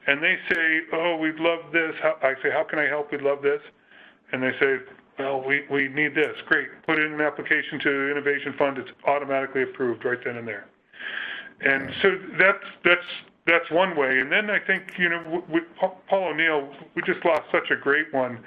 And 0.07 0.23
they 0.23 0.37
say, 0.53 0.81
"Oh, 0.93 1.17
we'd 1.17 1.37
love 1.37 1.73
this." 1.73 1.95
I 2.23 2.35
say, 2.43 2.51
"How 2.51 2.65
can 2.65 2.79
I 2.79 2.87
help? 2.87 3.13
We'd 3.13 3.23
love 3.23 3.41
this." 3.41 3.61
And 4.33 4.43
they 4.43 4.53
say, 4.59 4.79
"Well, 5.19 5.43
we, 5.47 5.65
we 5.71 5.89
need 5.89 6.15
this. 6.15 6.37
Great. 6.47 6.69
Put 6.87 6.99
in 6.99 7.13
an 7.13 7.21
application 7.21 7.79
to 7.81 7.91
the 7.91 8.11
Innovation 8.11 8.55
Fund. 8.59 8.79
It's 8.79 8.91
automatically 9.07 9.63
approved 9.63 10.05
right 10.05 10.19
then 10.25 10.37
and 10.37 10.49
there." 10.49 10.67
And 11.65 11.91
so 12.03 12.19
that's 12.39 12.65
that's 12.85 13.07
that's 13.47 13.71
one 13.71 13.97
way. 13.97 14.21
And 14.21 14.31
then 14.31 14.51
I 14.51 14.59
think, 14.59 14.93
you 14.99 15.09
know, 15.09 15.43
with 15.49 15.65
Paul 15.79 16.01
O'Neill, 16.13 16.69
we 16.95 17.03
just 17.03 17.25
lost 17.25 17.43
such 17.51 17.71
a 17.71 17.77
great 17.77 18.13
one 18.13 18.39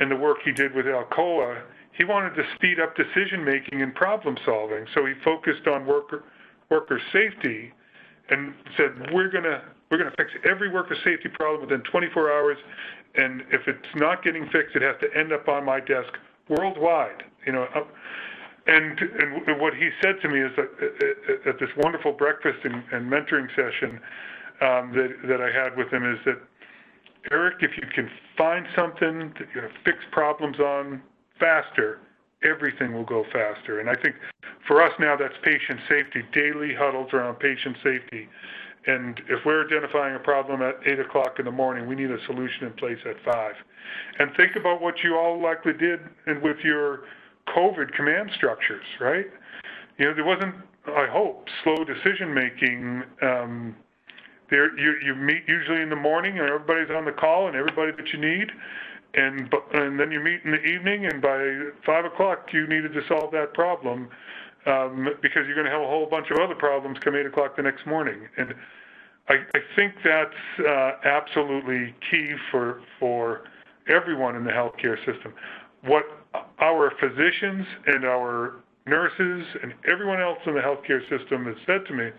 in 0.00 0.08
the 0.08 0.16
work 0.16 0.38
he 0.44 0.52
did 0.52 0.74
with 0.74 0.86
Alcoa. 0.86 1.62
He 1.92 2.04
wanted 2.04 2.34
to 2.36 2.42
speed 2.54 2.80
up 2.80 2.96
decision 2.96 3.44
making 3.44 3.82
and 3.82 3.94
problem 3.94 4.38
solving. 4.44 4.86
So 4.94 5.04
he 5.04 5.12
focused 5.24 5.66
on 5.66 5.86
worker 5.86 6.24
worker 6.70 7.00
safety 7.12 7.72
and 8.30 8.54
said, 8.76 9.12
we're 9.12 9.28
going 9.28 9.44
to 9.44 9.62
we're 9.90 9.98
going 9.98 10.10
to 10.10 10.16
fix 10.16 10.30
every 10.48 10.70
worker 10.70 10.96
safety 11.04 11.28
problem 11.28 11.68
within 11.68 11.82
24 11.82 12.32
hours. 12.32 12.56
And 13.14 13.42
if 13.50 13.66
it's 13.66 13.94
not 13.94 14.22
getting 14.22 14.48
fixed, 14.50 14.74
it 14.74 14.82
has 14.82 14.96
to 15.00 15.18
end 15.18 15.32
up 15.32 15.48
on 15.48 15.64
my 15.64 15.80
desk 15.80 16.12
worldwide. 16.48 17.24
You 17.46 17.52
know, 17.52 17.66
and, 18.66 18.98
and 19.00 19.60
what 19.60 19.74
he 19.74 19.90
said 20.02 20.16
to 20.22 20.28
me 20.28 20.40
is 20.40 20.52
that 20.56 20.68
uh, 20.80 20.86
uh, 20.86 21.50
at 21.50 21.58
this 21.58 21.70
wonderful 21.78 22.12
breakfast 22.12 22.58
and, 22.64 22.82
and 22.92 23.10
mentoring 23.10 23.48
session 23.56 24.00
um, 24.60 24.92
that, 24.94 25.16
that 25.26 25.40
I 25.40 25.50
had 25.50 25.76
with 25.76 25.92
him 25.92 26.04
is 26.10 26.18
that, 26.24 26.40
Eric, 27.30 27.56
if 27.60 27.76
you 27.76 27.86
can 27.94 28.10
find 28.36 28.66
something 28.74 29.32
that 29.38 29.48
you 29.54 29.62
know, 29.62 29.68
fix 29.84 29.98
problems 30.10 30.58
on 30.58 31.02
faster, 31.38 32.00
everything 32.42 32.92
will 32.92 33.04
go 33.04 33.24
faster. 33.32 33.80
And 33.80 33.88
I 33.88 33.94
think 33.94 34.16
for 34.66 34.82
us 34.82 34.92
now, 34.98 35.16
that's 35.16 35.34
patient 35.42 35.80
safety, 35.88 36.22
daily 36.32 36.74
huddles 36.74 37.12
around 37.12 37.38
patient 37.38 37.76
safety. 37.82 38.28
And 38.86 39.20
if 39.28 39.44
we're 39.46 39.64
identifying 39.64 40.16
a 40.16 40.18
problem 40.18 40.60
at 40.62 40.76
8 40.84 40.98
o'clock 41.00 41.38
in 41.38 41.44
the 41.44 41.52
morning, 41.52 41.86
we 41.86 41.94
need 41.94 42.10
a 42.10 42.18
solution 42.26 42.66
in 42.66 42.72
place 42.72 42.98
at 43.08 43.16
5. 43.24 43.54
And 44.18 44.30
think 44.36 44.56
about 44.56 44.82
what 44.82 44.94
you 45.04 45.16
all 45.16 45.40
likely 45.40 45.72
did 45.72 46.00
and 46.26 46.42
with 46.42 46.56
your 46.64 47.04
COVID 47.48 47.92
command 47.92 48.30
structures, 48.34 48.84
right? 49.00 49.26
You 49.98 50.06
know, 50.06 50.14
there 50.14 50.24
wasn't, 50.24 50.54
I 50.86 51.06
hope, 51.06 51.46
slow 51.62 51.84
decision 51.84 52.34
making. 52.34 53.02
Um, 53.22 53.76
there, 54.50 54.76
you 54.78 54.94
you 55.04 55.14
meet 55.14 55.44
usually 55.46 55.80
in 55.80 55.88
the 55.88 55.96
morning, 55.96 56.38
and 56.38 56.48
everybody's 56.48 56.90
on 56.94 57.04
the 57.04 57.12
call, 57.12 57.46
and 57.46 57.56
everybody 57.56 57.92
that 57.92 58.12
you 58.12 58.18
need, 58.18 58.50
and 59.14 59.52
and 59.74 59.98
then 59.98 60.10
you 60.10 60.20
meet 60.20 60.40
in 60.44 60.50
the 60.50 60.62
evening, 60.62 61.06
and 61.06 61.22
by 61.22 61.70
five 61.86 62.04
o'clock 62.04 62.48
you 62.52 62.66
needed 62.66 62.92
to 62.92 63.00
solve 63.08 63.30
that 63.32 63.54
problem 63.54 64.08
um, 64.66 65.08
because 65.20 65.46
you're 65.46 65.54
going 65.54 65.66
to 65.66 65.72
have 65.72 65.82
a 65.82 65.86
whole 65.86 66.06
bunch 66.06 66.30
of 66.30 66.38
other 66.38 66.54
problems 66.54 66.98
come 67.00 67.16
eight 67.16 67.26
o'clock 67.26 67.56
the 67.56 67.62
next 67.62 67.86
morning, 67.86 68.28
and 68.36 68.54
I, 69.28 69.34
I 69.54 69.60
think 69.76 69.94
that's 70.04 70.66
uh, 70.66 70.92
absolutely 71.04 71.94
key 72.10 72.34
for 72.50 72.82
for 72.98 73.44
everyone 73.88 74.36
in 74.36 74.44
the 74.44 74.50
healthcare 74.50 74.96
system. 74.98 75.34
What 75.84 76.04
our 76.60 76.92
physicians 77.00 77.66
and 77.86 78.04
our 78.04 78.56
nurses 78.86 79.46
and 79.62 79.74
everyone 79.90 80.20
else 80.20 80.38
in 80.46 80.54
the 80.54 80.60
healthcare 80.60 81.02
system 81.08 81.46
has 81.46 81.56
said 81.66 81.86
to 81.86 81.94
me, 81.94 82.10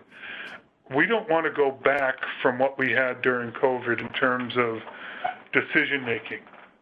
we 0.94 1.06
don't 1.06 1.28
want 1.30 1.46
to 1.46 1.52
go 1.52 1.70
back 1.70 2.16
from 2.42 2.58
what 2.58 2.78
we 2.78 2.90
had 2.92 3.22
during 3.22 3.52
COVID 3.52 4.00
in 4.00 4.08
terms 4.12 4.54
of 4.56 4.78
decision 5.52 6.04
making, 6.04 6.40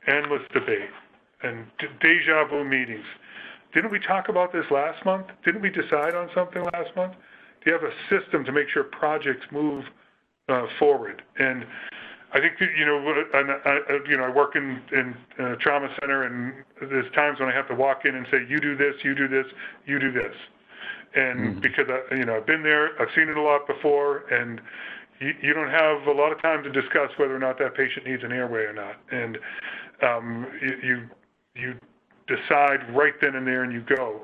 endless 0.08 0.42
debate, 0.52 0.90
and 1.42 1.66
deja 2.00 2.46
vu 2.48 2.64
meetings. 2.64 3.04
Didn't 3.74 3.90
we 3.90 3.98
talk 3.98 4.28
about 4.28 4.52
this 4.52 4.64
last 4.70 5.04
month? 5.04 5.26
Didn't 5.44 5.62
we 5.62 5.70
decide 5.70 6.14
on 6.14 6.28
something 6.34 6.62
last 6.74 6.94
month? 6.94 7.14
Do 7.64 7.70
you 7.70 7.72
have 7.72 7.82
a 7.82 7.92
system 8.10 8.44
to 8.44 8.52
make 8.52 8.68
sure 8.68 8.84
projects 8.84 9.46
move 9.50 9.84
uh, 10.48 10.66
forward? 10.78 11.22
And 11.38 11.64
I 12.34 12.40
think 12.40 12.54
you 12.60 12.86
know, 12.86 13.24
I, 13.34 13.98
you 14.08 14.16
know, 14.16 14.24
I 14.24 14.30
work 14.30 14.56
in 14.56 14.80
in 14.92 15.14
a 15.38 15.56
trauma 15.56 15.88
center, 16.00 16.24
and 16.24 16.64
there's 16.80 17.10
times 17.12 17.38
when 17.38 17.48
I 17.48 17.54
have 17.54 17.68
to 17.68 17.74
walk 17.74 18.04
in 18.04 18.14
and 18.14 18.26
say, 18.30 18.38
"You 18.48 18.58
do 18.58 18.74
this, 18.74 18.94
you 19.04 19.14
do 19.14 19.28
this, 19.28 19.44
you 19.86 19.98
do 19.98 20.10
this," 20.10 20.34
and 21.14 21.40
mm-hmm. 21.40 21.60
because 21.60 21.86
I, 21.88 22.14
you 22.14 22.24
know, 22.24 22.36
I've 22.36 22.46
been 22.46 22.62
there, 22.62 23.00
I've 23.00 23.10
seen 23.14 23.28
it 23.28 23.36
a 23.36 23.42
lot 23.42 23.66
before, 23.66 24.24
and 24.32 24.62
you, 25.20 25.32
you 25.42 25.52
don't 25.52 25.70
have 25.70 26.06
a 26.06 26.12
lot 26.12 26.32
of 26.32 26.40
time 26.40 26.62
to 26.62 26.72
discuss 26.72 27.10
whether 27.18 27.36
or 27.36 27.38
not 27.38 27.58
that 27.58 27.74
patient 27.74 28.06
needs 28.06 28.24
an 28.24 28.32
airway 28.32 28.62
or 28.62 28.72
not, 28.72 28.96
and 29.10 29.38
um, 30.02 30.46
you, 30.62 30.76
you 30.82 31.08
you 31.54 31.78
decide 32.26 32.94
right 32.94 33.14
then 33.20 33.34
and 33.36 33.46
there, 33.46 33.64
and 33.64 33.72
you 33.72 33.80
go, 33.80 34.20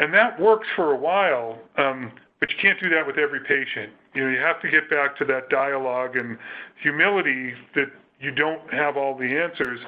and 0.00 0.12
that 0.14 0.40
works 0.40 0.68
for 0.74 0.92
a 0.92 0.96
while. 0.96 1.58
Um, 1.76 2.12
but 2.40 2.50
you 2.50 2.56
can't 2.60 2.80
do 2.80 2.90
that 2.90 3.06
with 3.06 3.16
every 3.16 3.40
patient. 3.40 3.90
You 4.14 4.24
know, 4.24 4.30
you 4.30 4.38
have 4.38 4.60
to 4.60 4.70
get 4.70 4.90
back 4.90 5.16
to 5.18 5.24
that 5.26 5.48
dialogue 5.48 6.16
and 6.16 6.36
humility 6.82 7.54
that 7.74 7.90
you 8.20 8.30
don't 8.30 8.72
have 8.72 8.96
all 8.96 9.16
the 9.16 9.24
answers 9.24 9.80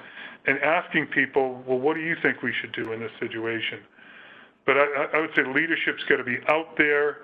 and 0.47 0.59
asking 0.61 1.07
people, 1.07 1.63
well, 1.67 1.79
what 1.79 1.95
do 1.95 2.01
you 2.01 2.17
think 2.23 2.43
we 2.43 2.53
should 2.61 2.73
do 2.73 2.93
in 2.93 3.01
this 3.01 3.11
situation? 3.21 3.81
But 4.65 4.77
I, 4.79 5.07
I 5.15 5.21
would 5.21 5.31
say 5.37 5.43
leadership's 5.45 6.03
got 6.09 6.17
to 6.17 6.25
be 6.25 6.39
out 6.49 6.77
there, 6.77 7.19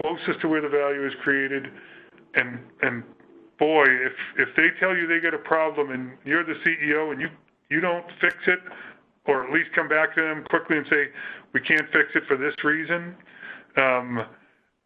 closest 0.00 0.40
to 0.40 0.48
where 0.48 0.60
the 0.60 0.68
value 0.68 1.06
is 1.06 1.12
created, 1.22 1.68
and 2.34 2.58
and 2.80 3.02
boy, 3.58 3.84
if 3.84 4.12
if 4.38 4.48
they 4.56 4.68
tell 4.80 4.96
you 4.96 5.06
they 5.06 5.20
got 5.20 5.34
a 5.34 5.38
problem 5.38 5.90
and 5.90 6.12
you're 6.24 6.44
the 6.44 6.54
CEO 6.64 7.12
and 7.12 7.20
you 7.20 7.28
you 7.68 7.80
don't 7.80 8.06
fix 8.20 8.36
it, 8.46 8.60
or 9.26 9.44
at 9.44 9.52
least 9.52 9.70
come 9.74 9.88
back 9.88 10.14
to 10.14 10.22
them 10.22 10.44
quickly 10.48 10.78
and 10.78 10.86
say 10.90 11.08
we 11.52 11.60
can't 11.60 11.86
fix 11.92 12.10
it 12.14 12.24
for 12.26 12.36
this 12.36 12.54
reason, 12.64 13.14
um, 13.76 14.24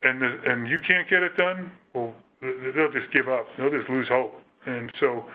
and 0.02 0.20
the, 0.20 0.38
and 0.46 0.68
you 0.68 0.78
can't 0.86 1.08
get 1.08 1.22
it 1.22 1.36
done, 1.36 1.70
well, 1.94 2.14
they'll 2.40 2.92
just 2.92 3.10
give 3.12 3.28
up. 3.28 3.46
They'll 3.56 3.70
just 3.70 3.88
lose 3.88 4.08
hope. 4.08 4.40
And 4.66 4.92
so 5.00 5.26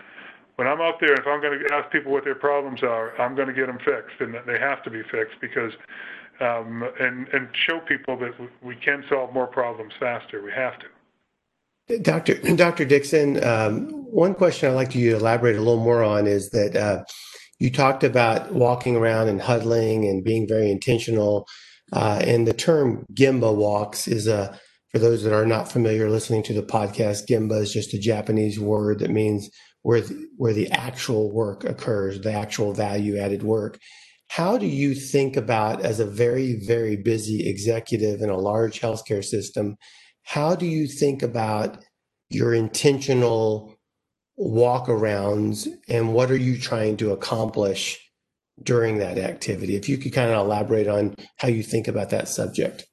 when 0.56 0.68
I'm 0.68 0.80
out 0.80 1.00
there, 1.00 1.14
if 1.14 1.26
I'm 1.26 1.40
going 1.40 1.58
to 1.58 1.74
ask 1.74 1.90
people 1.90 2.12
what 2.12 2.24
their 2.24 2.34
problems 2.34 2.82
are, 2.82 3.18
I'm 3.20 3.34
going 3.34 3.48
to 3.48 3.54
get 3.54 3.66
them 3.66 3.78
fixed, 3.78 4.20
and 4.20 4.34
they 4.46 4.58
have 4.58 4.82
to 4.84 4.90
be 4.90 5.02
fixed 5.10 5.40
because, 5.40 5.72
um, 6.40 6.88
and 7.00 7.28
and 7.28 7.48
show 7.54 7.80
people 7.80 8.16
that 8.18 8.32
we 8.62 8.76
can 8.76 9.04
solve 9.08 9.32
more 9.32 9.46
problems 9.46 9.92
faster. 9.98 10.42
We 10.42 10.52
have 10.52 10.74
to. 10.80 10.86
Dr. 12.00 12.34
Dr. 12.54 12.84
Dickson, 12.84 13.42
um, 13.44 13.88
one 14.10 14.34
question 14.34 14.70
I'd 14.70 14.74
like 14.74 14.94
you 14.94 15.10
to 15.10 15.16
elaborate 15.16 15.56
a 15.56 15.58
little 15.58 15.82
more 15.82 16.02
on 16.02 16.26
is 16.26 16.50
that 16.50 16.76
uh, 16.76 17.04
you 17.62 17.70
talked 17.70 18.02
about 18.02 18.52
walking 18.52 18.96
around 18.96 19.28
and 19.28 19.40
huddling 19.40 20.04
and 20.08 20.24
being 20.24 20.48
very 20.48 20.68
intentional. 20.68 21.46
Uh, 21.92 22.20
and 22.24 22.44
the 22.44 22.52
term 22.52 23.06
Gemba 23.14 23.54
walks 23.54 24.08
is 24.08 24.26
a, 24.26 24.58
for 24.90 24.98
those 24.98 25.22
that 25.22 25.32
are 25.32 25.46
not 25.46 25.70
familiar 25.70 26.10
listening 26.10 26.42
to 26.42 26.54
the 26.54 26.64
podcast, 26.64 27.28
Gemba 27.28 27.62
is 27.62 27.72
just 27.72 27.94
a 27.94 28.00
Japanese 28.00 28.58
word 28.58 28.98
that 28.98 29.10
means 29.10 29.48
where 29.82 30.00
the, 30.00 30.26
where 30.36 30.52
the 30.52 30.68
actual 30.72 31.30
work 31.30 31.62
occurs, 31.62 32.20
the 32.20 32.32
actual 32.32 32.72
value 32.72 33.16
added 33.16 33.44
work. 33.44 33.78
How 34.26 34.58
do 34.58 34.66
you 34.66 34.92
think 34.92 35.36
about, 35.36 35.84
as 35.84 36.00
a 36.00 36.06
very, 36.06 36.58
very 36.66 36.96
busy 36.96 37.48
executive 37.48 38.22
in 38.22 38.28
a 38.28 38.36
large 38.36 38.80
healthcare 38.80 39.24
system, 39.24 39.76
how 40.24 40.56
do 40.56 40.66
you 40.66 40.88
think 40.88 41.22
about 41.22 41.84
your 42.28 42.54
intentional 42.54 43.76
walkarounds 44.38 45.68
and 45.88 46.14
what 46.14 46.30
are 46.30 46.36
you 46.36 46.58
trying 46.58 46.96
to 46.98 47.12
accomplish 47.12 47.98
during 48.62 48.98
that 48.98 49.18
activity? 49.18 49.76
If 49.76 49.88
you 49.88 49.98
could 49.98 50.12
kind 50.12 50.30
of 50.30 50.38
elaborate 50.44 50.88
on 50.88 51.14
how 51.36 51.48
you 51.48 51.62
think 51.62 51.88
about 51.88 52.10
that 52.10 52.28
subject. 52.28 52.86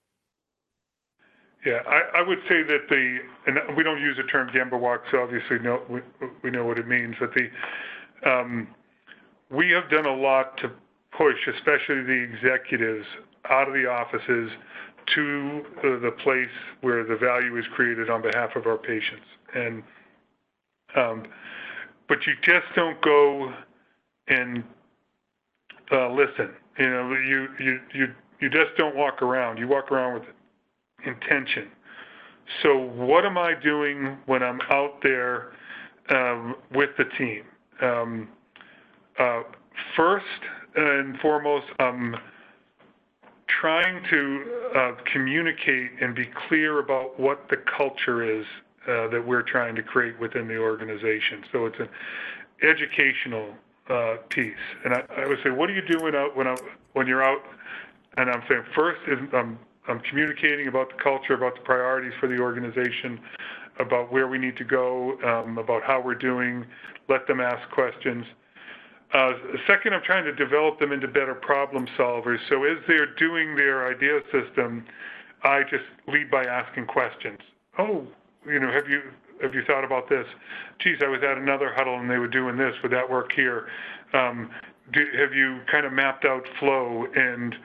Yeah, 1.65 1.81
I, 1.87 2.19
I 2.19 2.21
would 2.21 2.39
say 2.47 2.63
that 2.63 2.87
the, 2.89 3.17
and 3.45 3.75
we 3.75 3.83
don't 3.83 3.99
use 3.99 4.15
the 4.15 4.23
term 4.23 4.49
Gemba 4.49 4.79
walk, 4.79 5.03
so 5.11 5.21
obviously 5.21 5.59
no, 5.59 5.81
we, 5.89 5.99
we 6.41 6.49
know 6.51 6.65
what 6.65 6.79
it 6.79 6.87
means, 6.87 7.15
but 7.19 7.31
the, 7.33 8.29
um, 8.29 8.67
we 9.51 9.69
have 9.71 9.89
done 9.89 10.05
a 10.05 10.15
lot 10.15 10.57
to 10.59 10.71
push, 11.11 11.47
especially 11.47 12.03
the 12.03 12.27
executives, 12.33 13.05
out 13.49 13.67
of 13.67 13.73
the 13.73 13.89
offices 13.89 14.51
to 15.15 15.65
the 15.81 16.11
place 16.23 16.49
where 16.81 17.03
the 17.03 17.15
value 17.15 17.57
is 17.57 17.65
created 17.73 18.09
on 18.09 18.21
behalf 18.21 18.55
of 18.55 18.67
our 18.67 18.77
patients. 18.77 19.25
And, 19.53 19.83
um, 20.99 21.23
but 22.07 22.25
you 22.25 22.33
just 22.41 22.65
don't 22.75 22.99
go 23.01 23.53
and 24.27 24.63
uh, 25.91 26.11
listen. 26.11 26.51
You 26.77 26.89
know, 26.89 27.13
you, 27.13 27.47
you, 27.59 27.79
you, 27.93 28.13
you 28.39 28.49
just 28.49 28.75
don't 28.77 28.95
walk 28.95 29.21
around. 29.21 29.57
You 29.57 29.67
walk 29.67 29.91
around 29.91 30.15
with 30.15 30.23
intention. 31.05 31.69
So, 32.63 32.77
what 32.77 33.25
am 33.25 33.37
I 33.37 33.53
doing 33.53 34.17
when 34.25 34.41
I'm 34.41 34.59
out 34.71 35.01
there 35.03 35.51
um, 36.09 36.55
with 36.73 36.89
the 36.97 37.05
team? 37.17 37.43
Um, 37.81 38.29
uh, 39.19 39.43
first 39.95 40.25
and 40.75 41.17
foremost, 41.19 41.67
I'm 41.79 42.15
trying 43.61 44.03
to 44.09 44.43
uh, 44.75 44.91
communicate 45.11 45.91
and 46.01 46.15
be 46.15 46.29
clear 46.47 46.79
about 46.79 47.19
what 47.19 47.45
the 47.49 47.57
culture 47.77 48.39
is 48.39 48.45
uh, 48.89 49.07
that 49.09 49.23
we're 49.25 49.43
trying 49.43 49.75
to 49.75 49.83
create 49.83 50.19
within 50.19 50.47
the 50.47 50.57
organization. 50.57 51.43
So, 51.51 51.65
it's 51.65 51.79
an 51.79 51.89
educational 52.61 53.53
uh, 53.89 54.17
piece. 54.29 54.53
And 54.85 54.93
I, 54.93 55.03
I, 55.17 55.27
would 55.27 55.39
say, 55.43 55.49
what 55.49 55.69
are 55.69 55.73
you 55.73 55.81
doing 55.81 56.15
out 56.15 56.35
when, 56.35 56.47
I, 56.47 56.55
when 56.93 57.07
you're 57.07 57.23
out? 57.23 57.41
And 58.17 58.29
I'm 58.29 58.43
saying, 58.49 58.63
first 58.75 58.99
is 59.07 59.19
I'm 59.33 59.59
I'm 59.89 59.99
communicating 60.01 60.67
about 60.67 60.89
the 60.95 61.03
culture, 61.03 61.33
about 61.33 61.55
the 61.55 61.61
priorities 61.61 62.13
for 62.19 62.27
the 62.27 62.37
organization, 62.37 63.19
about 63.79 64.11
where 64.11 64.27
we 64.27 64.37
need 64.37 64.55
to 64.57 64.63
go, 64.63 65.17
um, 65.23 65.57
about 65.57 65.83
how 65.83 65.99
we're 65.99 66.13
doing, 66.13 66.65
let 67.07 67.25
them 67.27 67.41
ask 67.41 67.67
questions. 67.71 68.25
Uh, 69.13 69.31
second, 69.65 69.95
I'm 69.95 70.03
trying 70.03 70.25
to 70.25 70.33
develop 70.33 70.79
them 70.79 70.91
into 70.91 71.07
better 71.07 71.33
problem 71.33 71.87
solvers. 71.97 72.37
So 72.47 72.65
as 72.65 72.77
they're 72.87 73.15
doing 73.15 73.55
their 73.55 73.89
idea 73.89 74.19
system, 74.31 74.85
I 75.43 75.63
just 75.63 75.85
lead 76.07 76.29
by 76.29 76.45
asking 76.45 76.85
questions. 76.85 77.39
Oh, 77.79 78.05
you 78.49 78.59
know, 78.59 78.71
have 78.71 78.87
you 78.89 79.01
have 79.41 79.53
you 79.53 79.63
thought 79.63 79.83
about 79.83 80.09
this? 80.09 80.27
Geez, 80.79 80.97
I 81.01 81.07
was 81.07 81.23
at 81.23 81.37
another 81.37 81.73
huddle 81.73 81.97
and 81.99 82.09
they 82.09 82.17
were 82.17 82.27
doing 82.27 82.57
this. 82.57 82.75
Would 82.83 82.91
that 82.91 83.09
work 83.09 83.31
here? 83.31 83.69
Um, 84.13 84.49
do, 84.91 85.05
have 85.17 85.33
you 85.33 85.61
kind 85.71 85.85
of 85.85 85.93
mapped 85.93 86.25
out 86.25 86.47
flow 86.59 87.07
and 87.15 87.55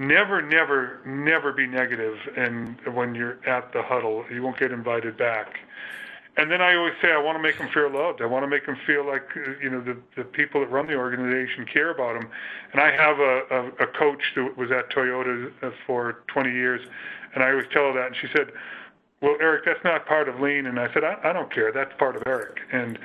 never, 0.00 0.40
never, 0.40 1.00
never 1.04 1.52
be 1.52 1.66
negative 1.66 2.16
and 2.36 2.76
when 2.94 3.14
you're 3.14 3.38
at 3.46 3.72
the 3.72 3.82
huddle. 3.82 4.24
You 4.32 4.42
won't 4.42 4.58
get 4.58 4.72
invited 4.72 5.16
back. 5.16 5.60
And 6.36 6.50
then 6.50 6.62
I 6.62 6.74
always 6.74 6.94
say 7.02 7.12
I 7.12 7.18
want 7.18 7.36
to 7.36 7.42
make 7.42 7.58
them 7.58 7.68
feel 7.68 7.90
loved. 7.90 8.22
I 8.22 8.26
want 8.26 8.44
to 8.44 8.48
make 8.48 8.64
them 8.64 8.76
feel 8.86 9.06
like 9.06 9.28
you 9.60 9.68
know 9.68 9.80
the 9.80 9.96
the 10.16 10.24
people 10.24 10.60
that 10.60 10.70
run 10.70 10.86
the 10.86 10.94
organization 10.94 11.66
care 11.66 11.90
about 11.90 12.18
them. 12.18 12.30
And 12.72 12.80
I 12.80 12.90
have 12.92 13.18
a 13.18 13.42
a, 13.50 13.84
a 13.84 13.86
coach 13.88 14.22
that 14.36 14.56
was 14.56 14.70
at 14.70 14.90
Toyota 14.90 15.52
for 15.86 16.22
20 16.28 16.50
years, 16.50 16.80
and 17.34 17.42
I 17.42 17.50
always 17.50 17.66
tell 17.72 17.92
her 17.92 17.92
that, 17.94 18.06
and 18.06 18.16
she 18.16 18.28
said. 18.34 18.52
Well, 19.20 19.36
Eric, 19.38 19.64
that's 19.66 19.84
not 19.84 20.06
part 20.06 20.30
of 20.30 20.40
lean, 20.40 20.66
and 20.66 20.80
I 20.80 20.92
said, 20.94 21.04
I, 21.04 21.18
I 21.22 21.32
don't 21.34 21.52
care. 21.52 21.72
That's 21.72 21.92
part 21.98 22.16
of 22.16 22.22
Eric, 22.26 22.58
and 22.72 22.98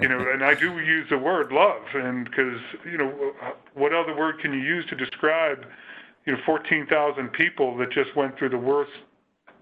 you 0.00 0.08
know, 0.08 0.18
and 0.32 0.42
I 0.42 0.54
do 0.54 0.78
use 0.78 1.06
the 1.10 1.18
word 1.18 1.52
love, 1.52 1.82
and 1.94 2.24
because 2.24 2.60
you 2.90 2.96
know, 2.96 3.34
what 3.74 3.92
other 3.92 4.16
word 4.16 4.38
can 4.40 4.52
you 4.54 4.60
use 4.60 4.86
to 4.86 4.96
describe 4.96 5.66
you 6.24 6.32
know 6.32 6.38
14,000 6.46 7.28
people 7.32 7.76
that 7.78 7.90
just 7.90 8.16
went 8.16 8.38
through 8.38 8.48
the 8.50 8.58
worst 8.58 8.92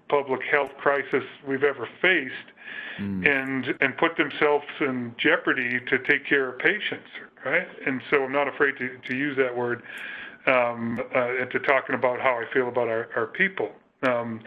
public 0.09 0.41
health 0.49 0.71
crisis 0.79 1.25
we've 1.47 1.65
ever 1.65 1.89
faced 2.01 2.35
mm. 3.01 3.27
and 3.27 3.75
and 3.81 3.97
put 3.97 4.17
themselves 4.17 4.65
in 4.81 5.13
jeopardy 5.19 5.81
to 5.89 5.99
take 5.99 6.25
care 6.25 6.49
of 6.49 6.59
patients 6.61 7.09
right? 7.45 7.67
And 7.87 8.01
so 8.11 8.25
i'm 8.25 8.33
not 8.33 8.49
afraid 8.49 8.77
to, 8.79 8.99
to 9.09 9.17
use 9.17 9.37
that 9.37 9.57
word 9.57 9.83
um, 10.47 11.01
uh, 11.15 11.45
to 11.47 11.59
talking 11.61 11.95
about 11.95 12.21
how 12.21 12.41
i 12.41 12.45
feel 12.53 12.69
about 12.69 12.89
our, 12.89 13.09
our 13.17 13.27
people. 13.27 13.71
Um, 14.03 14.41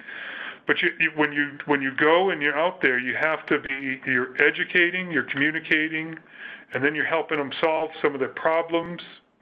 but 0.69 0.79
you, 0.84 0.89
you, 0.99 1.10
when 1.15 1.34
you 1.34 1.58
when 1.65 1.82
you 1.82 1.89
go 1.99 2.29
and 2.29 2.43
you're 2.43 2.58
out 2.58 2.79
there 2.79 2.99
you 2.99 3.15
have 3.15 3.43
to 3.47 3.60
be 3.60 3.99
you're 4.05 4.39
educating 4.39 5.12
you're 5.12 5.23
communicating 5.23 6.15
and 6.75 6.84
then 6.84 6.93
you're 6.93 7.08
helping 7.08 7.39
them 7.39 7.51
solve 7.60 7.89
some 8.03 8.13
of 8.13 8.19
the 8.19 8.27
problems 8.27 9.01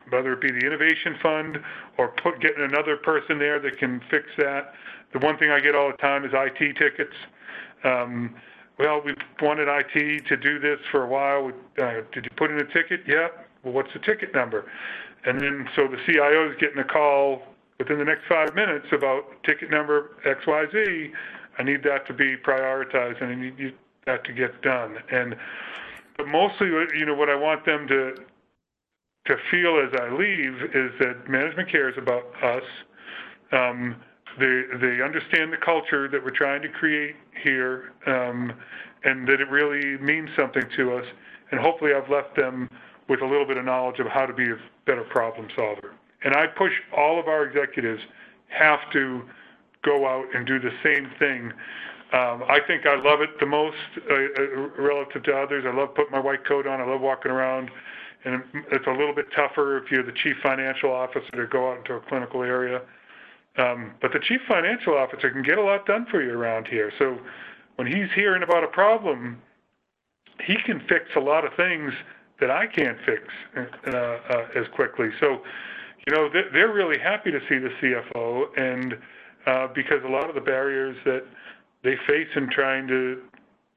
whether 0.09 0.33
it 0.33 0.41
be 0.41 0.51
the 0.51 0.65
innovation 0.65 1.15
fund 1.21 1.57
or 1.97 2.09
put 2.23 2.39
getting 2.39 2.63
another 2.63 2.97
person 2.97 3.39
there 3.39 3.59
that 3.59 3.77
can 3.77 4.01
fix 4.09 4.25
that. 4.37 4.73
The 5.13 5.19
one 5.19 5.37
thing 5.37 5.51
I 5.51 5.59
get 5.59 5.75
all 5.75 5.91
the 5.91 5.97
time 5.97 6.23
is 6.25 6.31
IT 6.33 6.77
tickets. 6.77 7.15
Um, 7.83 8.35
well, 8.79 9.01
we 9.03 9.13
wanted 9.41 9.67
IT 9.67 10.27
to 10.27 10.37
do 10.37 10.59
this 10.59 10.79
for 10.91 11.03
a 11.03 11.07
while. 11.07 11.51
Uh, 11.81 12.01
did 12.13 12.25
you 12.25 12.31
put 12.37 12.51
in 12.51 12.57
a 12.59 12.65
ticket? 12.65 13.01
Yeah. 13.07 13.27
Well, 13.63 13.73
what's 13.73 13.91
the 13.93 13.99
ticket 13.99 14.33
number? 14.33 14.65
And 15.25 15.41
then 15.41 15.67
so 15.75 15.87
the 15.87 15.97
CIO 16.05 16.51
is 16.51 16.57
getting 16.59 16.77
a 16.77 16.83
call 16.83 17.41
within 17.79 17.99
the 17.99 18.05
next 18.05 18.23
five 18.27 18.53
minutes 18.55 18.87
about 18.91 19.43
ticket 19.43 19.69
number 19.69 20.17
XYZ. 20.25 21.11
I 21.59 21.63
need 21.63 21.83
that 21.83 22.05
to 22.07 22.13
be 22.13 22.35
prioritized 22.37 23.21
and 23.21 23.31
I 23.31 23.35
need 23.35 23.73
that 24.05 24.23
to 24.25 24.33
get 24.33 24.61
done. 24.61 24.97
And 25.11 25.35
but 26.17 26.27
mostly, 26.27 26.67
you 26.67 27.05
know, 27.05 27.13
what 27.13 27.29
I 27.29 27.35
want 27.35 27.65
them 27.65 27.87
to 27.87 28.15
to 29.27 29.35
feel 29.51 29.79
as 29.79 29.93
I 29.99 30.09
leave 30.09 30.55
is 30.73 30.91
that 30.99 31.27
management 31.27 31.69
cares 31.69 31.95
about 31.97 32.23
us. 32.41 32.63
Um, 33.51 33.97
they, 34.39 34.63
they 34.79 35.01
understand 35.01 35.51
the 35.51 35.57
culture 35.57 36.07
that 36.07 36.23
we're 36.23 36.31
trying 36.31 36.61
to 36.61 36.69
create 36.69 37.15
here 37.43 37.91
um, 38.05 38.53
and 39.03 39.27
that 39.27 39.41
it 39.41 39.49
really 39.49 39.97
means 39.97 40.29
something 40.37 40.63
to 40.77 40.95
us. 40.95 41.05
And 41.51 41.59
hopefully, 41.59 41.91
I've 41.93 42.09
left 42.09 42.35
them 42.35 42.69
with 43.09 43.21
a 43.21 43.25
little 43.25 43.45
bit 43.45 43.57
of 43.57 43.65
knowledge 43.65 43.99
of 43.99 44.07
how 44.07 44.25
to 44.25 44.33
be 44.33 44.49
a 44.49 44.57
better 44.85 45.03
problem 45.03 45.47
solver. 45.55 45.93
And 46.23 46.35
I 46.35 46.47
push 46.47 46.73
all 46.95 47.19
of 47.19 47.27
our 47.27 47.45
executives 47.45 48.01
have 48.49 48.79
to 48.93 49.23
go 49.83 50.07
out 50.07 50.25
and 50.33 50.45
do 50.45 50.59
the 50.59 50.71
same 50.83 51.09
thing. 51.19 51.51
Um, 52.13 52.43
I 52.47 52.59
think 52.65 52.85
I 52.85 52.95
love 52.95 53.21
it 53.21 53.39
the 53.39 53.45
most 53.45 53.75
uh, 54.09 54.13
uh, 54.13 54.81
relative 54.81 55.23
to 55.23 55.33
others. 55.33 55.65
I 55.67 55.75
love 55.75 55.93
putting 55.93 56.11
my 56.11 56.19
white 56.19 56.45
coat 56.45 56.65
on. 56.65 56.79
I 56.79 56.85
love 56.85 57.01
walking 57.01 57.31
around 57.31 57.69
and 58.25 58.43
it's 58.71 58.87
a 58.87 58.91
little 58.91 59.13
bit 59.13 59.27
tougher 59.35 59.77
if 59.77 59.91
you're 59.91 60.03
the 60.03 60.11
chief 60.11 60.35
financial 60.41 60.91
officer 60.91 61.29
to 61.31 61.47
go 61.47 61.71
out 61.71 61.77
into 61.79 61.93
a 61.93 62.01
clinical 62.01 62.43
area. 62.43 62.81
Um, 63.57 63.93
but 64.01 64.11
the 64.11 64.19
chief 64.19 64.41
financial 64.47 64.97
officer 64.97 65.31
can 65.31 65.43
get 65.43 65.57
a 65.57 65.63
lot 65.63 65.85
done 65.85 66.05
for 66.09 66.21
you 66.21 66.31
around 66.31 66.67
here. 66.67 66.91
So 66.99 67.17
when 67.75 67.87
he's 67.87 68.09
hearing 68.15 68.43
about 68.43 68.63
a 68.63 68.67
problem, 68.67 69.41
he 70.45 70.55
can 70.65 70.79
fix 70.87 71.05
a 71.15 71.19
lot 71.19 71.45
of 71.45 71.53
things 71.55 71.93
that 72.39 72.51
I 72.51 72.67
can't 72.67 72.97
fix 73.05 73.23
uh, 73.87 73.91
uh, 73.91 74.47
as 74.55 74.67
quickly. 74.75 75.09
So, 75.19 75.41
you 76.07 76.13
know, 76.13 76.29
they're, 76.29 76.71
really 76.71 76.97
happy 76.97 77.31
to 77.31 77.39
see 77.49 77.57
the 77.57 77.69
CFO, 77.81 78.57
and 78.57 78.97
uh, 79.45 79.67
because 79.75 80.01
a 80.05 80.09
lot 80.09 80.29
of 80.29 80.35
the 80.35 80.41
barriers 80.41 80.95
that 81.03 81.25
they 81.83 81.95
face 82.07 82.29
in 82.35 82.49
trying 82.49 82.87
to 82.87 83.21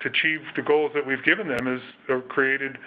to 0.00 0.08
achieve 0.08 0.40
the 0.56 0.62
goals 0.62 0.92
that 0.94 1.06
we've 1.06 1.22
given 1.24 1.48
them 1.48 1.66
is 1.66 1.82
are 2.08 2.22
created 2.22 2.78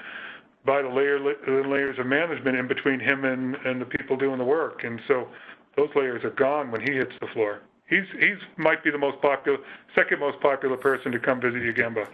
by 0.66 0.82
the 0.82 0.88
layer, 0.88 1.20
layers 1.20 2.00
of 2.00 2.08
management 2.08 2.58
in 2.58 2.68
between 2.68 3.00
him 3.00 3.26
and, 3.26 3.56
and 3.66 3.80
the 3.80 3.86
people 3.86 4.18
doing 4.18 4.40
the 4.40 4.44
work. 4.44 4.84
And 4.84 5.00
so 5.08 5.28
those 5.76 5.90
layers 5.96 6.24
are 6.24 6.32
gone 6.32 6.72
when 6.72 6.82
he 6.82 6.94
hits 6.94 7.12
the 7.22 7.28
floor. 7.28 7.62
He's 7.88 8.06
he's 8.18 8.38
might 8.58 8.82
be 8.82 8.92
the 8.92 8.98
most 8.98 9.22
popular, 9.22 9.58
second 9.94 10.22
most 10.22 10.40
popular 10.40 10.78
person 10.78 11.12
to 11.12 11.20
come 11.20 11.42
visit 11.42 11.62
Gemba. 11.76 12.08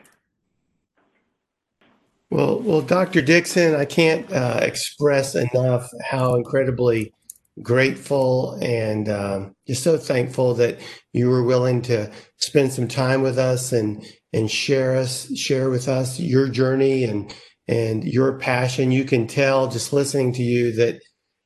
Well, 2.32 2.60
well, 2.60 2.82
Dr. 2.82 3.22
Dickson, 3.22 3.76
I 3.76 3.86
can't 3.86 4.32
uh, 4.32 4.60
express 4.62 5.36
enough 5.36 5.90
how 6.04 6.36
incredibly 6.36 7.14
grateful 7.62 8.58
and 8.62 9.10
um, 9.10 9.56
just 9.68 9.84
so 9.84 9.98
thankful 9.98 10.54
that 10.56 10.80
you 11.14 11.30
were 11.30 11.44
willing 11.44 11.82
to 11.84 12.12
spend 12.38 12.72
some 12.72 12.88
time 12.88 13.22
with 13.22 13.38
us 13.38 13.72
and 13.72 14.06
and 14.32 14.50
share 14.50 14.96
us 14.96 15.36
share 15.38 15.70
with 15.70 15.88
us 15.88 16.20
your 16.20 16.48
journey 16.48 17.04
and 17.04 17.34
and 17.68 18.04
your 18.04 18.38
passion. 18.40 18.92
You 18.92 19.06
can 19.06 19.28
tell 19.28 19.68
just 19.68 19.94
listening 19.94 20.34
to 20.34 20.44
you 20.44 20.72
that 20.74 21.02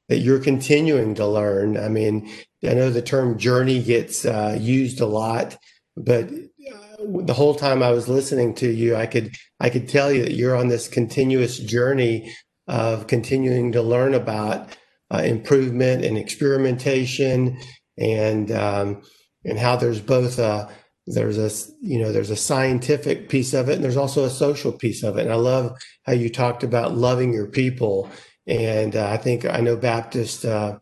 that 0.10 0.19
you're 0.19 0.39
continuing 0.39 1.15
to 1.15 1.26
learn. 1.26 1.78
I 1.78 1.88
mean, 1.88 2.30
I 2.63 2.73
know 2.73 2.89
the 2.89 3.02
term 3.02 3.38
journey 3.38 3.82
gets 3.82 4.26
uh, 4.26 4.58
used 4.60 5.02
a 5.02 5.06
lot, 5.06 5.58
but 5.95 6.26
uh, 6.26 7.21
the 7.23 7.34
whole 7.34 7.56
time 7.56 7.82
I 7.82 7.91
was 7.91 8.08
listening 8.08 8.54
to 8.56 8.69
you, 8.69 8.95
I 8.95 9.06
could 9.06 9.36
I 9.60 9.69
could 9.69 9.89
tell 9.89 10.12
you 10.12 10.23
that 10.23 10.34
you're 10.34 10.56
on 10.56 10.67
this 10.67 10.88
continuous 10.88 11.58
journey 11.58 12.34
of 12.67 13.08
continuing 13.08 13.73
to 13.73 13.82
learn 13.82 14.13
about 14.13 14.78
improvement 15.21 16.04
and 16.04 16.17
experimentation, 16.17 17.60
and 17.97 18.52
um, 18.52 19.02
and 19.45 19.60
how 19.60 19.76
there's 19.76 19.99
both 19.99 20.39
a 20.39 20.69
there's 21.08 21.38
a 21.38 21.52
you 21.82 21.99
know 21.99 22.12
there's 22.12 22.30
a 22.30 22.36
scientific 22.36 23.30
piece 23.30 23.54
of 23.54 23.67
it 23.67 23.73
and 23.73 23.84
there's 23.84 23.97
also 23.97 24.23
a 24.23 24.30
social 24.30 24.71
piece 24.71 25.04
of 25.04 25.17
it. 25.17 25.23
And 25.23 25.34
i 25.34 25.36
love 25.36 25.78
how 26.06 26.13
you 26.13 26.30
talked 26.30 26.63
about 26.63 26.95
loving 26.95 27.34
your 27.34 27.47
people. 27.47 28.10
And 28.47 28.95
uh, 28.95 29.10
i 29.10 29.17
think 29.17 29.45
i 29.45 29.60
know 29.60 29.76
baptist 29.76 30.45
uh, 30.45 30.78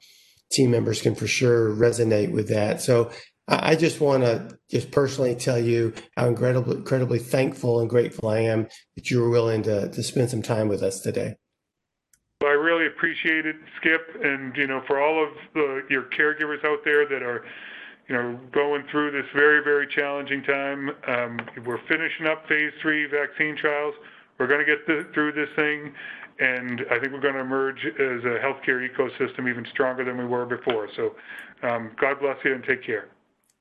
team 0.51 0.71
members 0.71 1.01
can 1.01 1.15
for 1.15 1.27
sure 1.27 1.69
resonate 1.73 2.31
with 2.31 2.49
that. 2.49 2.81
So 2.81 3.11
i, 3.47 3.71
I 3.71 3.75
just 3.75 3.99
want 3.99 4.23
to 4.23 4.57
just 4.69 4.91
personally 4.91 5.35
tell 5.35 5.59
you 5.59 5.93
how 6.15 6.27
incredibly 6.27 6.77
incredibly 6.77 7.19
thankful 7.19 7.79
and 7.79 7.89
grateful 7.89 8.29
i 8.29 8.39
am 8.39 8.67
that 8.95 9.09
you 9.09 9.21
were 9.21 9.29
willing 9.29 9.63
to, 9.63 9.89
to 9.89 10.03
spend 10.03 10.29
some 10.29 10.43
time 10.43 10.67
with 10.67 10.83
us 10.83 10.99
today. 10.99 11.35
Well, 12.41 12.51
I 12.51 12.53
really 12.53 12.70
appreciate 12.91 13.45
it, 13.45 13.55
Skip, 13.77 14.23
and 14.23 14.55
you 14.55 14.67
know, 14.67 14.81
for 14.87 15.01
all 15.01 15.23
of 15.23 15.29
the, 15.53 15.83
your 15.89 16.03
caregivers 16.03 16.63
out 16.65 16.79
there 16.85 17.07
that 17.07 17.23
are, 17.23 17.43
you 18.07 18.15
know, 18.15 18.39
going 18.51 18.83
through 18.91 19.11
this 19.11 19.25
very, 19.35 19.63
very 19.63 19.87
challenging 19.87 20.43
time. 20.43 20.91
Um, 21.07 21.39
we're 21.65 21.81
finishing 21.87 22.27
up 22.27 22.47
phase 22.47 22.71
three 22.81 23.05
vaccine 23.05 23.55
trials. 23.55 23.95
We're 24.37 24.47
going 24.47 24.65
to 24.65 24.65
get 24.65 24.85
the, 24.87 25.07
through 25.13 25.33
this 25.33 25.49
thing, 25.55 25.93
and 26.39 26.81
I 26.91 26.99
think 26.99 27.13
we're 27.13 27.21
going 27.21 27.35
to 27.35 27.41
emerge 27.41 27.85
as 27.85 28.23
a 28.23 28.39
healthcare 28.39 28.87
ecosystem 28.87 29.49
even 29.49 29.65
stronger 29.71 30.03
than 30.03 30.17
we 30.17 30.25
were 30.25 30.45
before. 30.45 30.89
So, 30.95 31.15
um, 31.63 31.91
God 31.99 32.19
bless 32.19 32.37
you 32.43 32.53
and 32.55 32.63
take 32.63 32.83
care. 32.83 33.07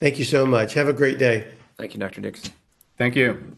thank 0.00 0.18
you 0.18 0.24
so 0.24 0.46
much 0.46 0.72
have 0.72 0.88
a 0.88 0.92
great 0.92 1.18
day 1.18 1.46
Thank 1.80 1.94
you, 1.94 2.00
Dr. 2.00 2.20
Dickson. 2.20 2.52
Thank 2.98 3.16
you. 3.16 3.56